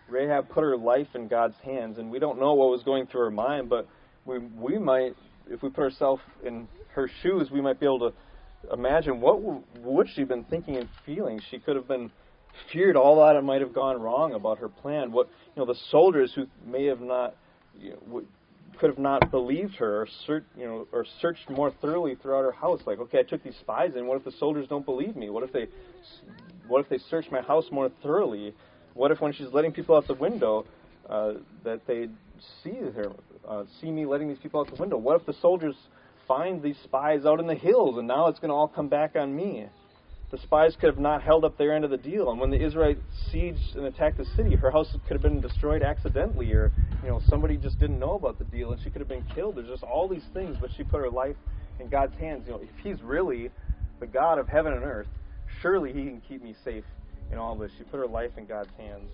Rahab 0.08 0.48
put 0.48 0.64
her 0.64 0.76
life 0.76 1.14
in 1.14 1.28
God's 1.28 1.56
hands, 1.64 1.98
and 1.98 2.10
we 2.10 2.18
don't 2.18 2.40
know 2.40 2.54
what 2.54 2.70
was 2.70 2.82
going 2.82 3.06
through 3.06 3.20
her 3.20 3.30
mind, 3.30 3.68
but 3.68 3.86
we, 4.24 4.38
we 4.38 4.78
might, 4.78 5.14
if 5.50 5.62
we 5.62 5.70
put 5.70 5.84
ourselves 5.84 6.22
in 6.44 6.68
her 6.94 7.10
shoes, 7.22 7.50
we 7.50 7.60
might 7.60 7.80
be 7.80 7.86
able 7.86 8.10
to 8.10 8.12
imagine 8.72 9.20
what 9.20 9.40
would 9.82 10.08
she 10.08 10.22
have 10.22 10.28
been 10.28 10.44
thinking 10.44 10.76
and 10.76 10.88
feeling. 11.06 11.40
She 11.50 11.58
could 11.58 11.76
have 11.76 11.88
been 11.88 12.10
feared 12.72 12.96
all 12.96 13.16
that 13.24 13.40
might 13.42 13.60
have 13.60 13.72
gone 13.72 14.00
wrong 14.00 14.34
about 14.34 14.58
her 14.58 14.68
plan. 14.68 15.12
What 15.12 15.28
you 15.54 15.62
know, 15.62 15.66
the 15.66 15.78
soldiers 15.90 16.32
who 16.34 16.46
may 16.66 16.86
have 16.86 17.00
not, 17.00 17.36
you 17.78 17.90
know, 17.90 18.22
could 18.78 18.90
have 18.90 18.98
not 18.98 19.30
believed 19.30 19.76
her, 19.76 20.06
or 20.28 20.44
you 20.56 20.64
know, 20.64 20.86
or 20.92 21.04
searched 21.20 21.48
more 21.50 21.72
thoroughly 21.80 22.14
throughout 22.14 22.42
her 22.42 22.52
house. 22.52 22.80
Like, 22.86 22.98
okay, 23.00 23.20
I 23.20 23.22
took 23.22 23.42
these 23.42 23.56
spies 23.60 23.92
in. 23.96 24.06
What 24.06 24.18
if 24.18 24.24
the 24.24 24.32
soldiers 24.38 24.66
don't 24.68 24.84
believe 24.84 25.16
me? 25.16 25.30
What 25.30 25.42
if 25.42 25.52
they, 25.52 25.66
what 26.66 26.80
if 26.80 26.88
they 26.88 26.98
search 27.10 27.26
my 27.30 27.40
house 27.42 27.66
more 27.70 27.90
thoroughly? 28.02 28.54
What 28.94 29.10
if 29.10 29.20
when 29.20 29.32
she's 29.32 29.48
letting 29.52 29.72
people 29.72 29.96
out 29.96 30.06
the 30.06 30.14
window, 30.14 30.64
uh, 31.08 31.34
that 31.64 31.86
they 31.86 32.08
see 32.62 32.70
her, 32.70 33.12
uh, 33.46 33.64
see 33.80 33.90
me 33.90 34.06
letting 34.06 34.28
these 34.28 34.38
people 34.38 34.60
out 34.60 34.68
the 34.68 34.80
window? 34.80 34.96
What 34.96 35.20
if 35.20 35.26
the 35.26 35.34
soldiers 35.40 35.74
find 36.26 36.62
these 36.62 36.76
spies 36.84 37.24
out 37.24 37.40
in 37.40 37.46
the 37.46 37.54
hills 37.54 37.98
and 37.98 38.06
now 38.06 38.28
it's 38.28 38.38
going 38.38 38.50
to 38.50 38.54
all 38.54 38.68
come 38.68 38.88
back 38.88 39.16
on 39.16 39.34
me? 39.34 39.66
the 40.30 40.38
spies 40.38 40.76
could 40.78 40.88
have 40.88 40.98
not 40.98 41.22
held 41.22 41.44
up 41.44 41.56
their 41.56 41.74
end 41.74 41.84
of 41.84 41.90
the 41.90 41.96
deal. 41.96 42.30
And 42.30 42.38
when 42.38 42.50
the 42.50 42.62
Israelites 42.62 43.00
sieged 43.32 43.76
and 43.76 43.86
attacked 43.86 44.18
the 44.18 44.26
city, 44.36 44.56
her 44.56 44.70
house 44.70 44.94
could 45.06 45.14
have 45.14 45.22
been 45.22 45.40
destroyed 45.40 45.82
accidentally, 45.82 46.52
or 46.52 46.70
you 47.02 47.08
know 47.08 47.20
somebody 47.28 47.56
just 47.56 47.78
didn't 47.78 47.98
know 47.98 48.14
about 48.14 48.38
the 48.38 48.44
deal 48.44 48.72
and 48.72 48.82
she 48.82 48.90
could 48.90 49.00
have 49.00 49.08
been 49.08 49.24
killed. 49.34 49.56
There's 49.56 49.68
just 49.68 49.82
all 49.82 50.06
these 50.06 50.26
things, 50.34 50.56
but 50.60 50.70
she 50.76 50.84
put 50.84 51.00
her 51.00 51.10
life 51.10 51.36
in 51.80 51.88
God's 51.88 52.14
hands. 52.16 52.44
You 52.46 52.52
know, 52.52 52.60
if 52.60 52.68
He's 52.82 53.00
really 53.02 53.50
the 54.00 54.06
God 54.06 54.38
of 54.38 54.48
heaven 54.48 54.74
and 54.74 54.84
earth, 54.84 55.08
surely 55.62 55.92
He 55.92 56.04
can 56.04 56.20
keep 56.28 56.42
me 56.42 56.54
safe 56.62 56.84
in 57.32 57.38
all 57.38 57.56
this. 57.56 57.70
She 57.78 57.84
put 57.84 57.98
her 57.98 58.06
life 58.06 58.32
in 58.36 58.44
God's 58.44 58.70
hands. 58.76 59.10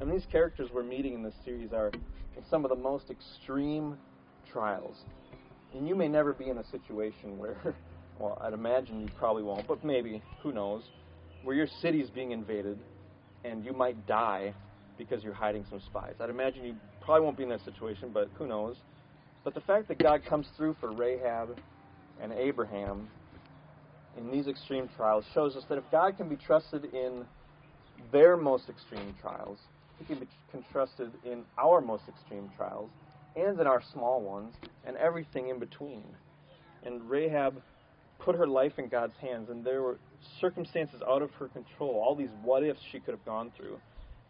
And 0.00 0.10
these 0.10 0.26
characters 0.32 0.70
we're 0.72 0.82
meeting 0.82 1.14
in 1.14 1.22
this 1.22 1.34
series 1.44 1.72
are 1.72 1.88
in 2.36 2.44
some 2.48 2.64
of 2.64 2.70
the 2.70 2.76
most 2.76 3.10
extreme 3.10 3.98
trials. 4.50 4.96
And 5.74 5.86
you 5.86 5.94
may 5.94 6.08
never 6.08 6.32
be 6.32 6.48
in 6.48 6.58
a 6.58 6.64
situation 6.64 7.38
where 7.38 7.74
well, 8.20 8.38
I'd 8.40 8.52
imagine 8.52 9.00
you 9.00 9.08
probably 9.18 9.42
won't, 9.42 9.66
but 9.66 9.82
maybe, 9.84 10.22
who 10.42 10.52
knows, 10.52 10.82
where 11.42 11.56
your 11.56 11.66
city's 11.80 12.10
being 12.10 12.32
invaded 12.32 12.78
and 13.44 13.64
you 13.64 13.72
might 13.72 14.06
die 14.06 14.52
because 14.98 15.24
you're 15.24 15.32
hiding 15.32 15.64
some 15.70 15.80
spies. 15.80 16.14
I'd 16.20 16.28
imagine 16.28 16.64
you 16.64 16.76
probably 17.00 17.24
won't 17.24 17.38
be 17.38 17.44
in 17.44 17.48
that 17.48 17.64
situation, 17.64 18.10
but 18.12 18.28
who 18.34 18.46
knows. 18.46 18.76
But 19.42 19.54
the 19.54 19.62
fact 19.62 19.88
that 19.88 19.98
God 19.98 20.22
comes 20.24 20.46
through 20.56 20.76
for 20.78 20.92
Rahab 20.92 21.58
and 22.20 22.32
Abraham 22.32 23.08
in 24.18 24.30
these 24.30 24.46
extreme 24.46 24.88
trials 24.96 25.24
shows 25.32 25.56
us 25.56 25.64
that 25.70 25.78
if 25.78 25.84
God 25.90 26.18
can 26.18 26.28
be 26.28 26.36
trusted 26.36 26.84
in 26.92 27.24
their 28.12 28.36
most 28.36 28.68
extreme 28.68 29.14
trials, 29.22 29.58
he 30.00 30.06
can 30.06 30.18
be 30.18 30.26
trusted 30.72 31.12
in 31.24 31.44
our 31.58 31.80
most 31.80 32.04
extreme 32.08 32.50
trials 32.56 32.90
and 33.36 33.60
in 33.60 33.66
our 33.66 33.82
small 33.92 34.20
ones 34.20 34.54
and 34.84 34.96
everything 34.96 35.48
in 35.48 35.58
between. 35.58 36.02
And 36.84 37.08
Rahab 37.08 37.62
put 38.18 38.34
her 38.34 38.46
life 38.46 38.72
in 38.78 38.88
God's 38.88 39.16
hands, 39.20 39.50
and 39.50 39.64
there 39.64 39.82
were 39.82 39.98
circumstances 40.40 41.00
out 41.06 41.22
of 41.22 41.30
her 41.32 41.48
control, 41.48 42.02
all 42.04 42.14
these 42.14 42.30
what 42.42 42.62
ifs 42.62 42.80
she 42.90 43.00
could 43.00 43.12
have 43.12 43.24
gone 43.24 43.52
through. 43.56 43.78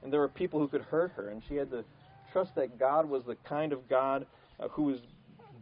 And 0.02 0.12
there 0.12 0.20
were 0.20 0.28
people 0.28 0.60
who 0.60 0.68
could 0.68 0.82
hurt 0.82 1.12
her, 1.16 1.28
and 1.28 1.42
she 1.48 1.56
had 1.56 1.70
to 1.70 1.84
trust 2.32 2.54
that 2.56 2.78
God 2.78 3.08
was 3.08 3.24
the 3.24 3.36
kind 3.48 3.72
of 3.72 3.88
God 3.88 4.26
uh, 4.58 4.68
who 4.68 4.84
was 4.84 4.98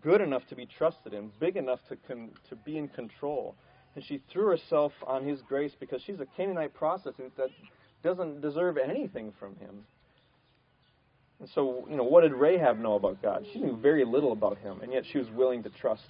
good 0.03 0.21
enough 0.21 0.47
to 0.49 0.55
be 0.55 0.67
trusted 0.67 1.13
in, 1.13 1.31
big 1.41 1.57
enough 1.57 1.81
to, 1.89 1.97
con- 2.07 2.31
to 2.49 2.57
be 2.57 2.79
in 2.79 2.89
control. 2.89 3.55
And 3.95 4.05
she 4.05 4.21
threw 4.31 4.47
herself 4.47 4.93
on 5.07 5.25
his 5.25 5.41
grace 5.43 5.73
because 5.79 6.03
she's 6.07 6.21
a 6.21 6.27
Canaanite 6.37 6.75
prostitute 6.75 7.37
that 7.37 7.49
doesn't 8.03 8.41
deserve 8.41 8.77
anything 8.77 9.33
from 9.41 9.57
him. 9.57 9.85
And 11.41 11.49
so, 11.55 11.87
you 11.89 11.97
know, 11.97 12.05
what 12.05 12.23
did 12.23 12.33
Rahab 12.33 12.79
know 12.79 12.95
about 12.95 13.23
God? 13.23 13.45
She 13.53 13.61
knew 13.61 13.77
very 13.77 14.05
little 14.05 14.33
about 14.33 14.59
him, 14.59 14.81
and 14.83 14.93
yet 14.93 15.05
she 15.11 15.19
was 15.19 15.29
willing 15.31 15.63
to 15.63 15.71
trust 15.71 16.03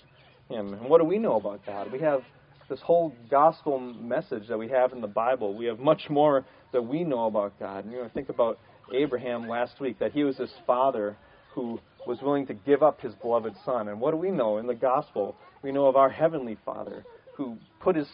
him. 0.48 0.72
And 0.72 0.88
what 0.88 0.98
do 0.98 1.04
we 1.04 1.18
know 1.18 1.36
about 1.36 1.64
God? 1.66 1.92
We 1.92 1.98
have 2.00 2.22
this 2.70 2.80
whole 2.80 3.14
gospel 3.30 3.78
message 3.78 4.48
that 4.48 4.58
we 4.58 4.68
have 4.68 4.92
in 4.92 5.00
the 5.00 5.06
Bible. 5.06 5.54
We 5.54 5.66
have 5.66 5.78
much 5.78 6.08
more 6.08 6.44
that 6.72 6.82
we 6.82 7.04
know 7.04 7.26
about 7.26 7.58
God. 7.58 7.84
And 7.84 7.92
you 7.92 8.02
know, 8.02 8.10
think 8.12 8.28
about 8.28 8.58
Abraham 8.94 9.48
last 9.48 9.80
week, 9.80 9.98
that 9.98 10.12
he 10.12 10.24
was 10.24 10.38
this 10.38 10.52
father 10.66 11.16
who 11.54 11.78
was 12.06 12.22
willing 12.22 12.46
to 12.46 12.54
give 12.54 12.82
up 12.82 13.00
his 13.00 13.14
beloved 13.16 13.54
son. 13.64 13.88
And 13.88 14.00
what 14.00 14.12
do 14.12 14.16
we 14.16 14.30
know 14.30 14.58
in 14.58 14.66
the 14.66 14.74
gospel? 14.74 15.36
We 15.62 15.72
know 15.72 15.86
of 15.86 15.96
our 15.96 16.08
heavenly 16.08 16.56
Father 16.64 17.04
who 17.36 17.58
put 17.80 17.96
his 17.96 18.08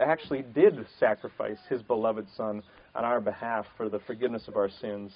actually 0.00 0.42
did 0.54 0.74
sacrifice 0.98 1.58
his 1.68 1.82
beloved 1.82 2.26
son 2.36 2.62
on 2.94 3.04
our 3.04 3.20
behalf 3.20 3.66
for 3.76 3.88
the 3.88 3.98
forgiveness 4.00 4.48
of 4.48 4.56
our 4.56 4.70
sins. 4.80 5.12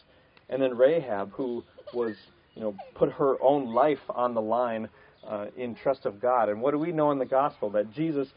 And 0.49 0.63
then 0.63 0.77
Rahab 0.77 1.33
who 1.33 1.65
was, 1.93 2.15
you 2.55 2.63
know, 2.63 2.75
put 2.95 3.13
her 3.13 3.41
own 3.43 3.75
life 3.75 3.99
on 4.09 4.35
the 4.35 4.43
line 4.43 4.89
uh, 5.27 5.47
in 5.57 5.75
trust 5.75 6.07
of 6.07 6.21
God. 6.21 6.49
And 6.49 6.61
what 6.61 6.71
do 6.71 6.79
we 6.79 6.93
know 6.93 7.11
in 7.11 7.19
the 7.19 7.27
gospel? 7.27 7.71
That 7.71 7.93
Jesus 7.93 8.29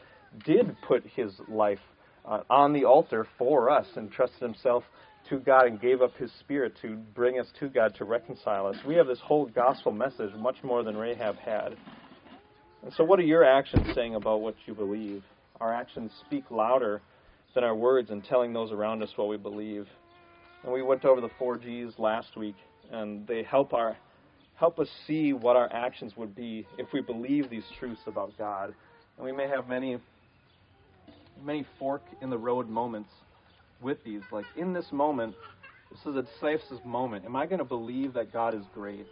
did 0.44 0.76
put 0.86 1.04
his 1.14 1.32
life 1.48 1.78
uh, 2.24 2.40
on 2.50 2.72
the 2.72 2.84
altar 2.84 3.26
for 3.38 3.70
us 3.70 3.86
and 3.96 4.10
trusted 4.10 4.42
himself 4.42 4.84
to 5.28 5.38
God 5.38 5.66
and 5.66 5.80
gave 5.80 6.02
up 6.02 6.16
his 6.16 6.30
spirit 6.40 6.74
to 6.82 6.96
bring 7.14 7.38
us 7.38 7.46
to 7.60 7.68
God 7.68 7.94
to 7.96 8.04
reconcile 8.04 8.66
us. 8.66 8.76
We 8.86 8.94
have 8.96 9.06
this 9.06 9.20
whole 9.20 9.46
gospel 9.46 9.92
message 9.92 10.30
much 10.36 10.56
more 10.62 10.82
than 10.82 10.96
Rahab 10.96 11.36
had. 11.36 11.76
And 12.82 12.92
so, 12.94 13.04
what 13.04 13.18
are 13.18 13.24
your 13.24 13.44
actions 13.44 13.86
saying 13.94 14.14
about 14.14 14.40
what 14.40 14.54
you 14.66 14.74
believe? 14.74 15.22
Our 15.60 15.74
actions 15.74 16.10
speak 16.26 16.50
louder 16.50 17.02
than 17.54 17.64
our 17.64 17.74
words 17.74 18.10
in 18.10 18.22
telling 18.22 18.52
those 18.52 18.72
around 18.72 19.02
us 19.02 19.10
what 19.16 19.28
we 19.28 19.36
believe. 19.36 19.86
And 20.62 20.72
we 20.72 20.82
went 20.82 21.04
over 21.04 21.20
the 21.20 21.30
four 21.38 21.56
G's 21.56 21.98
last 21.98 22.36
week, 22.36 22.56
and 22.90 23.26
they 23.26 23.42
help 23.42 23.72
our 23.72 23.96
help 24.56 24.78
us 24.78 24.88
see 25.06 25.32
what 25.32 25.56
our 25.56 25.72
actions 25.72 26.12
would 26.18 26.36
be 26.36 26.66
if 26.76 26.92
we 26.92 27.00
believe 27.00 27.48
these 27.48 27.64
truths 27.78 28.02
about 28.06 28.36
God. 28.36 28.74
And 29.16 29.24
we 29.24 29.32
may 29.32 29.48
have 29.48 29.66
many, 29.68 29.96
many 31.42 31.64
fork 31.78 32.02
in 32.20 32.28
the 32.28 32.36
road 32.36 32.68
moments 32.68 33.08
with 33.80 34.04
these. 34.04 34.20
Like 34.30 34.44
in 34.56 34.74
this 34.74 34.84
moment, 34.92 35.34
this 35.90 36.00
is 36.00 36.14
a 36.14 36.22
decisive 36.22 36.84
moment. 36.84 37.24
Am 37.24 37.36
I 37.36 37.46
going 37.46 37.58
to 37.58 37.64
believe 37.64 38.12
that 38.12 38.34
God 38.34 38.54
is 38.54 38.64
great 38.74 39.06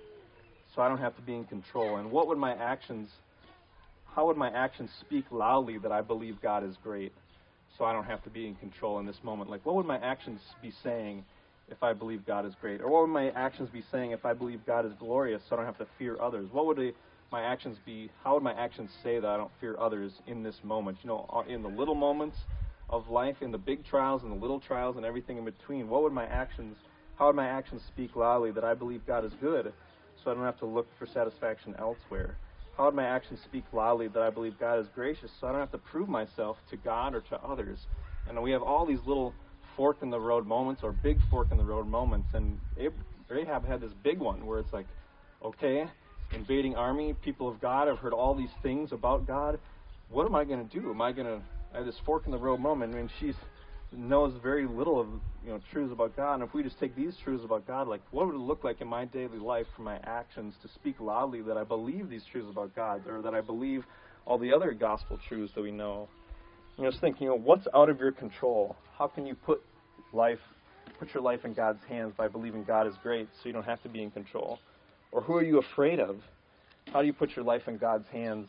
so 0.74 0.82
I 0.82 0.88
don't 0.88 0.98
have 0.98 1.16
to 1.16 1.22
be 1.22 1.34
in 1.34 1.44
control? 1.44 1.96
And 1.96 2.10
what 2.10 2.28
would 2.28 2.38
my 2.38 2.52
actions, 2.52 3.08
how 4.14 4.26
would 4.26 4.36
my 4.36 4.50
actions 4.50 4.90
speak 5.00 5.24
loudly 5.30 5.78
that 5.78 5.92
I 5.92 6.02
believe 6.02 6.42
God 6.42 6.62
is 6.62 6.76
great 6.82 7.12
so 7.78 7.86
I 7.86 7.94
don't 7.94 8.04
have 8.04 8.22
to 8.24 8.30
be 8.30 8.46
in 8.46 8.54
control 8.56 8.98
in 8.98 9.06
this 9.06 9.18
moment? 9.22 9.48
Like 9.48 9.64
what 9.64 9.76
would 9.76 9.86
my 9.86 9.98
actions 9.98 10.40
be 10.60 10.72
saying? 10.82 11.24
If 11.70 11.82
I 11.82 11.92
believe 11.92 12.26
God 12.26 12.46
is 12.46 12.54
great? 12.60 12.80
Or 12.80 12.90
what 12.90 13.02
would 13.02 13.12
my 13.12 13.30
actions 13.30 13.70
be 13.70 13.82
saying 13.90 14.12
if 14.12 14.24
I 14.24 14.32
believe 14.32 14.64
God 14.66 14.86
is 14.86 14.92
glorious 14.98 15.42
so 15.48 15.54
I 15.54 15.58
don't 15.58 15.66
have 15.66 15.78
to 15.78 15.86
fear 15.98 16.20
others? 16.20 16.48
What 16.52 16.66
would 16.66 16.94
my 17.30 17.42
actions 17.42 17.78
be? 17.84 18.10
How 18.24 18.34
would 18.34 18.42
my 18.42 18.54
actions 18.54 18.90
say 19.02 19.18
that 19.18 19.28
I 19.28 19.36
don't 19.36 19.50
fear 19.60 19.76
others 19.78 20.12
in 20.26 20.42
this 20.42 20.56
moment? 20.62 20.98
You 21.02 21.08
know, 21.08 21.26
uh, 21.32 21.42
in 21.52 21.62
the 21.62 21.68
little 21.68 21.94
moments 21.94 22.36
of 22.88 23.08
life, 23.08 23.36
in 23.42 23.52
the 23.52 23.58
big 23.58 23.84
trials 23.84 24.22
and 24.22 24.32
the 24.32 24.40
little 24.40 24.60
trials 24.60 24.96
and 24.96 25.04
everything 25.04 25.36
in 25.36 25.44
between, 25.44 25.88
what 25.88 26.02
would 26.02 26.12
my 26.12 26.26
actions, 26.26 26.76
how 27.16 27.26
would 27.26 27.36
my 27.36 27.46
actions 27.46 27.82
speak 27.88 28.16
loudly 28.16 28.50
that 28.52 28.64
I 28.64 28.74
believe 28.74 29.06
God 29.06 29.24
is 29.24 29.32
good 29.40 29.72
so 30.22 30.30
I 30.30 30.34
don't 30.34 30.44
have 30.44 30.58
to 30.60 30.66
look 30.66 30.88
for 30.98 31.06
satisfaction 31.06 31.74
elsewhere? 31.78 32.36
How 32.76 32.84
would 32.86 32.94
my 32.94 33.06
actions 33.06 33.40
speak 33.44 33.64
loudly 33.72 34.08
that 34.08 34.22
I 34.22 34.30
believe 34.30 34.58
God 34.58 34.78
is 34.78 34.86
gracious 34.94 35.30
so 35.40 35.48
I 35.48 35.52
don't 35.52 35.60
have 35.60 35.72
to 35.72 35.78
prove 35.78 36.08
myself 36.08 36.56
to 36.70 36.76
God 36.76 37.14
or 37.14 37.20
to 37.22 37.36
others? 37.42 37.78
And 38.26 38.40
we 38.40 38.52
have 38.52 38.62
all 38.62 38.86
these 38.86 39.00
little 39.04 39.34
fork 39.78 39.98
in 40.02 40.10
the 40.10 40.20
road 40.20 40.46
moments 40.46 40.82
or 40.82 40.92
big 40.92 41.18
fork 41.30 41.48
in 41.50 41.56
the 41.56 41.64
road 41.64 41.86
moments. 41.86 42.28
And 42.34 42.58
Rahab 43.30 43.66
had 43.66 43.80
this 43.80 43.92
big 44.02 44.18
one 44.18 44.44
where 44.44 44.58
it's 44.58 44.72
like, 44.72 44.86
okay, 45.42 45.84
invading 46.34 46.74
army, 46.74 47.14
people 47.24 47.48
of 47.48 47.60
God, 47.60 47.88
I've 47.88 47.98
heard 47.98 48.12
all 48.12 48.34
these 48.34 48.50
things 48.62 48.92
about 48.92 49.26
God. 49.26 49.58
What 50.10 50.26
am 50.26 50.34
I 50.34 50.44
going 50.44 50.68
to 50.68 50.80
do? 50.80 50.90
Am 50.90 51.00
I 51.00 51.12
going 51.12 51.26
to 51.26 51.40
I 51.72 51.78
have 51.78 51.86
this 51.86 51.98
fork 52.04 52.24
in 52.26 52.32
the 52.32 52.38
road 52.38 52.60
moment? 52.60 52.94
I 52.94 52.96
mean, 52.98 53.10
she 53.20 53.32
knows 53.92 54.32
very 54.42 54.66
little 54.66 55.00
of 55.00 55.06
you 55.44 55.50
know 55.50 55.60
truths 55.72 55.92
about 55.92 56.16
God. 56.16 56.34
And 56.34 56.42
if 56.42 56.52
we 56.52 56.62
just 56.62 56.80
take 56.80 56.96
these 56.96 57.14
truths 57.22 57.44
about 57.44 57.66
God, 57.66 57.88
like 57.88 58.00
what 58.10 58.26
would 58.26 58.34
it 58.34 58.38
look 58.38 58.64
like 58.64 58.80
in 58.80 58.88
my 58.88 59.04
daily 59.04 59.38
life 59.38 59.66
for 59.76 59.82
my 59.82 59.98
actions 60.02 60.54
to 60.62 60.68
speak 60.68 60.96
loudly 60.98 61.42
that 61.42 61.56
I 61.56 61.64
believe 61.64 62.08
these 62.08 62.24
truths 62.32 62.48
about 62.50 62.74
God, 62.74 63.06
or 63.06 63.22
that 63.22 63.34
I 63.34 63.42
believe 63.42 63.84
all 64.26 64.38
the 64.38 64.52
other 64.52 64.72
gospel 64.72 65.18
truths 65.28 65.52
that 65.54 65.62
we 65.62 65.70
know? 65.70 66.08
You 66.78 66.84
know, 66.84 66.90
just 66.90 67.00
think, 67.00 67.20
you 67.20 67.26
know, 67.26 67.34
what's 67.36 67.66
out 67.74 67.88
of 67.88 67.98
your 67.98 68.12
control? 68.12 68.76
How 68.96 69.08
can 69.08 69.26
you 69.26 69.34
put 69.34 69.60
life, 70.12 70.38
put 71.00 71.12
your 71.12 71.24
life 71.24 71.44
in 71.44 71.52
God's 71.52 71.82
hands 71.88 72.14
by 72.16 72.28
believing 72.28 72.62
God 72.62 72.86
is 72.86 72.94
great 73.02 73.28
so 73.34 73.48
you 73.48 73.52
don't 73.52 73.64
have 73.64 73.82
to 73.82 73.88
be 73.88 74.00
in 74.00 74.12
control? 74.12 74.60
Or 75.10 75.20
who 75.20 75.34
are 75.34 75.42
you 75.42 75.58
afraid 75.58 75.98
of? 75.98 76.20
How 76.92 77.00
do 77.00 77.06
you 77.08 77.12
put 77.12 77.34
your 77.34 77.44
life 77.44 77.66
in 77.66 77.78
God's 77.78 78.06
hands 78.12 78.46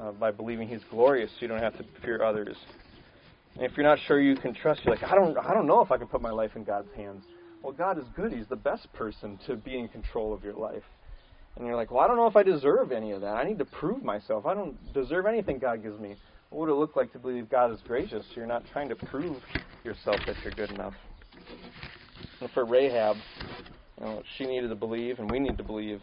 uh, 0.00 0.12
by 0.12 0.30
believing 0.30 0.66
He's 0.66 0.80
glorious 0.90 1.30
so 1.30 1.36
you 1.42 1.48
don't 1.48 1.60
have 1.60 1.76
to 1.76 1.84
fear 2.02 2.22
others? 2.22 2.56
And 3.54 3.64
if 3.64 3.76
you're 3.76 3.86
not 3.86 3.98
sure 4.06 4.18
you 4.18 4.34
can 4.34 4.54
trust, 4.54 4.80
you're 4.84 4.94
like, 4.94 5.04
I 5.04 5.14
don't, 5.14 5.36
I 5.36 5.52
don't 5.52 5.66
know 5.66 5.82
if 5.82 5.90
I 5.90 5.98
can 5.98 6.06
put 6.06 6.22
my 6.22 6.30
life 6.30 6.52
in 6.56 6.64
God's 6.64 6.88
hands. 6.96 7.24
Well, 7.62 7.72
God 7.72 7.98
is 7.98 8.04
good. 8.16 8.32
He's 8.32 8.46
the 8.46 8.56
best 8.56 8.90
person 8.94 9.38
to 9.46 9.56
be 9.56 9.78
in 9.78 9.88
control 9.88 10.32
of 10.32 10.42
your 10.42 10.54
life. 10.54 10.84
And 11.56 11.66
you're 11.66 11.76
like, 11.76 11.90
well, 11.90 12.00
I 12.00 12.06
don't 12.06 12.16
know 12.16 12.28
if 12.28 12.36
I 12.36 12.44
deserve 12.44 12.92
any 12.92 13.10
of 13.10 13.20
that. 13.20 13.34
I 13.34 13.44
need 13.44 13.58
to 13.58 13.64
prove 13.64 14.02
myself. 14.02 14.46
I 14.46 14.54
don't 14.54 14.76
deserve 14.94 15.26
anything 15.26 15.58
God 15.58 15.82
gives 15.82 16.00
me. 16.00 16.16
What 16.50 16.60
would 16.60 16.70
it 16.70 16.76
look 16.76 16.96
like 16.96 17.12
to 17.12 17.18
believe 17.18 17.50
God 17.50 17.72
is 17.72 17.80
gracious? 17.86 18.24
You're 18.34 18.46
not 18.46 18.64
trying 18.72 18.88
to 18.88 18.96
prove 18.96 19.36
yourself 19.84 20.20
that 20.26 20.36
you're 20.42 20.52
good 20.52 20.70
enough. 20.70 20.94
And 22.40 22.50
for 22.50 22.64
Rahab, 22.64 23.16
you 24.00 24.06
know, 24.06 24.22
she 24.36 24.46
needed 24.46 24.68
to 24.68 24.74
believe, 24.74 25.18
and 25.18 25.30
we 25.30 25.38
need 25.38 25.56
to 25.58 25.64
believe 25.64 26.00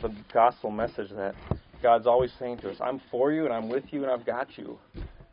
the 0.00 0.14
gospel 0.32 0.70
message 0.70 1.10
that 1.10 1.34
God's 1.82 2.06
always 2.06 2.30
saying 2.38 2.58
to 2.58 2.70
us, 2.70 2.76
I'm 2.80 3.00
for 3.10 3.32
you, 3.32 3.44
and 3.44 3.52
I'm 3.52 3.68
with 3.68 3.84
you, 3.90 4.02
and 4.02 4.10
I've 4.10 4.24
got 4.24 4.56
you. 4.56 4.78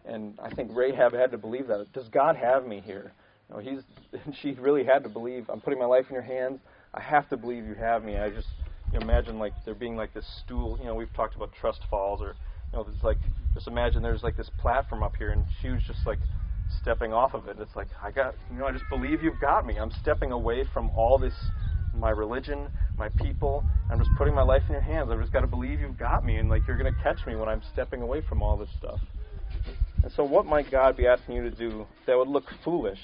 And 0.05 0.37
I 0.41 0.49
think 0.49 0.71
Rahab 0.73 1.13
had 1.13 1.31
to 1.31 1.37
believe 1.37 1.67
that. 1.67 1.85
Does 1.93 2.07
God 2.09 2.35
have 2.35 2.65
me 2.65 2.81
here? 2.83 3.11
You 3.49 3.55
know, 3.55 3.61
he's, 3.61 4.33
she 4.41 4.51
really 4.53 4.83
had 4.83 5.03
to 5.03 5.09
believe, 5.09 5.49
I'm 5.49 5.61
putting 5.61 5.79
my 5.79 5.85
life 5.85 6.05
in 6.09 6.13
your 6.13 6.23
hands. 6.23 6.59
I 6.93 7.01
have 7.01 7.29
to 7.29 7.37
believe 7.37 7.65
you 7.65 7.75
have 7.75 8.03
me. 8.03 8.17
I 8.17 8.29
just 8.29 8.47
you 8.91 8.99
know, 8.99 9.05
imagine 9.05 9.37
like 9.37 9.53
there 9.65 9.75
being 9.75 9.95
like 9.95 10.13
this 10.13 10.25
stool. 10.43 10.77
You 10.79 10.85
know, 10.85 10.95
we've 10.95 11.13
talked 11.13 11.35
about 11.35 11.51
trust 11.61 11.81
falls 11.89 12.21
or 12.21 12.35
you 12.71 12.79
know, 12.79 12.87
it's 12.93 13.03
like 13.03 13.17
just 13.53 13.67
imagine 13.67 14.01
there's 14.03 14.23
like 14.23 14.37
this 14.37 14.49
platform 14.57 15.03
up 15.03 15.15
here, 15.17 15.31
and 15.31 15.45
she 15.61 15.69
was 15.69 15.81
just 15.87 16.05
like 16.05 16.19
stepping 16.81 17.13
off 17.13 17.33
of 17.33 17.47
it. 17.47 17.57
It's 17.59 17.75
like 17.75 17.87
I 18.01 18.11
got, 18.11 18.35
you 18.51 18.59
know, 18.59 18.67
I 18.67 18.71
just 18.71 18.87
believe 18.89 19.23
you've 19.23 19.39
got 19.39 19.65
me. 19.65 19.77
I'm 19.77 19.91
stepping 20.01 20.31
away 20.31 20.65
from 20.73 20.89
all 20.95 21.17
this, 21.17 21.33
my 21.93 22.11
religion, 22.11 22.67
my 22.97 23.09
people. 23.09 23.63
I'm 23.89 23.97
just 23.97 24.11
putting 24.17 24.35
my 24.35 24.43
life 24.43 24.63
in 24.67 24.73
your 24.73 24.81
hands. 24.81 25.09
I've 25.11 25.19
just 25.19 25.33
got 25.33 25.41
to 25.41 25.47
believe 25.47 25.79
you've 25.79 25.97
got 25.97 26.25
me, 26.25 26.37
and 26.37 26.49
like 26.49 26.67
you're 26.67 26.77
to 26.77 26.91
catch 27.03 27.25
me 27.25 27.35
when 27.35 27.49
I'm 27.49 27.61
stepping 27.73 28.01
away 28.01 28.21
from 28.21 28.41
all 28.41 28.57
this 28.57 28.69
stuff. 28.77 28.99
And 30.03 30.11
so, 30.11 30.23
what 30.23 30.45
might 30.45 30.71
God 30.71 30.95
be 30.95 31.07
asking 31.07 31.35
you 31.35 31.43
to 31.43 31.51
do 31.51 31.85
that 32.05 32.17
would 32.17 32.27
look 32.29 32.45
foolish 32.63 32.99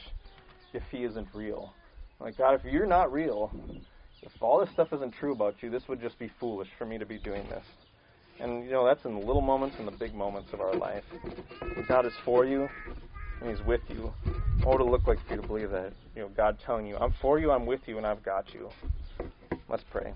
if 0.74 0.84
He 0.92 1.04
isn't 1.04 1.28
real? 1.34 1.74
Like, 2.20 2.38
God, 2.38 2.54
if 2.54 2.64
you're 2.72 2.86
not 2.86 3.12
real, 3.12 3.52
if 4.22 4.32
all 4.42 4.60
this 4.60 4.70
stuff 4.74 4.94
isn't 4.94 5.14
true 5.20 5.34
about 5.34 5.56
you, 5.62 5.70
this 5.70 5.84
would 5.90 6.00
just 6.00 6.18
be 6.18 6.32
foolish 6.40 6.70
for 6.78 6.86
me 6.86 6.98
to 6.98 7.06
be 7.06 7.18
doing 7.18 7.44
this. 7.50 7.66
And, 8.40 8.66
you 8.66 8.72
know, 8.72 8.86
that's 8.86 9.06
in 9.06 9.14
the 9.14 9.26
little 9.26 9.42
moments 9.42 9.78
and 9.80 9.88
the 9.88 9.92
big 9.92 10.14
moments 10.14 10.52
of 10.54 10.62
our 10.62 10.76
life. 10.76 11.04
God 11.88 12.06
is 12.06 12.14
for 12.24 12.46
you, 12.46 12.70
and 13.42 13.50
He's 13.50 13.66
with 13.66 13.82
you. 13.90 14.14
What 14.64 14.80
would 14.80 14.82
it 14.82 14.90
look 14.90 15.08
like 15.08 15.20
for 15.26 15.36
you 15.36 15.42
to 15.42 15.48
believe 15.48 15.72
that? 15.72 15.94
You 16.16 16.24
know, 16.24 16.30
God 16.30 16.58
telling 16.66 16.86
you, 16.88 16.98
I'm 16.98 17.14
for 17.22 17.40
you, 17.40 17.52
I'm 17.52 17.66
with 17.66 17.82
you, 17.88 17.98
and 17.98 18.06
I've 18.06 18.24
got 18.24 18.54
you. 18.54 18.70
Let's 19.70 19.84
pray. 19.92 20.14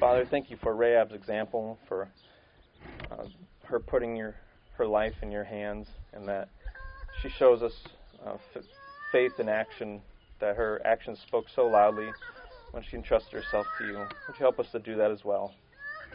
Father, 0.00 0.26
thank 0.30 0.50
you 0.50 0.56
for 0.62 0.74
Rahab's 0.74 1.14
example, 1.14 1.78
for 1.88 2.08
uh, 3.10 3.24
her 3.64 3.80
putting 3.80 4.16
your 4.16 4.36
her 4.76 4.86
life 4.86 5.14
in 5.22 5.32
your 5.32 5.44
hands, 5.44 5.88
and 6.12 6.26
that 6.28 6.48
she 7.20 7.28
shows 7.28 7.62
us 7.62 7.72
uh, 8.24 8.34
f- 8.54 8.62
faith 9.10 9.32
in 9.38 9.48
action, 9.48 10.00
that 10.40 10.54
her 10.56 10.80
actions 10.84 11.18
spoke 11.26 11.46
so 11.54 11.66
loudly 11.66 12.08
when 12.70 12.84
she 12.88 12.96
entrusted 12.96 13.32
herself 13.32 13.66
to 13.78 13.86
you. 13.86 13.98
Would 13.98 14.08
you 14.38 14.38
help 14.38 14.60
us 14.60 14.66
to 14.70 14.78
do 14.78 14.96
that 14.96 15.10
as 15.10 15.24
well? 15.24 15.52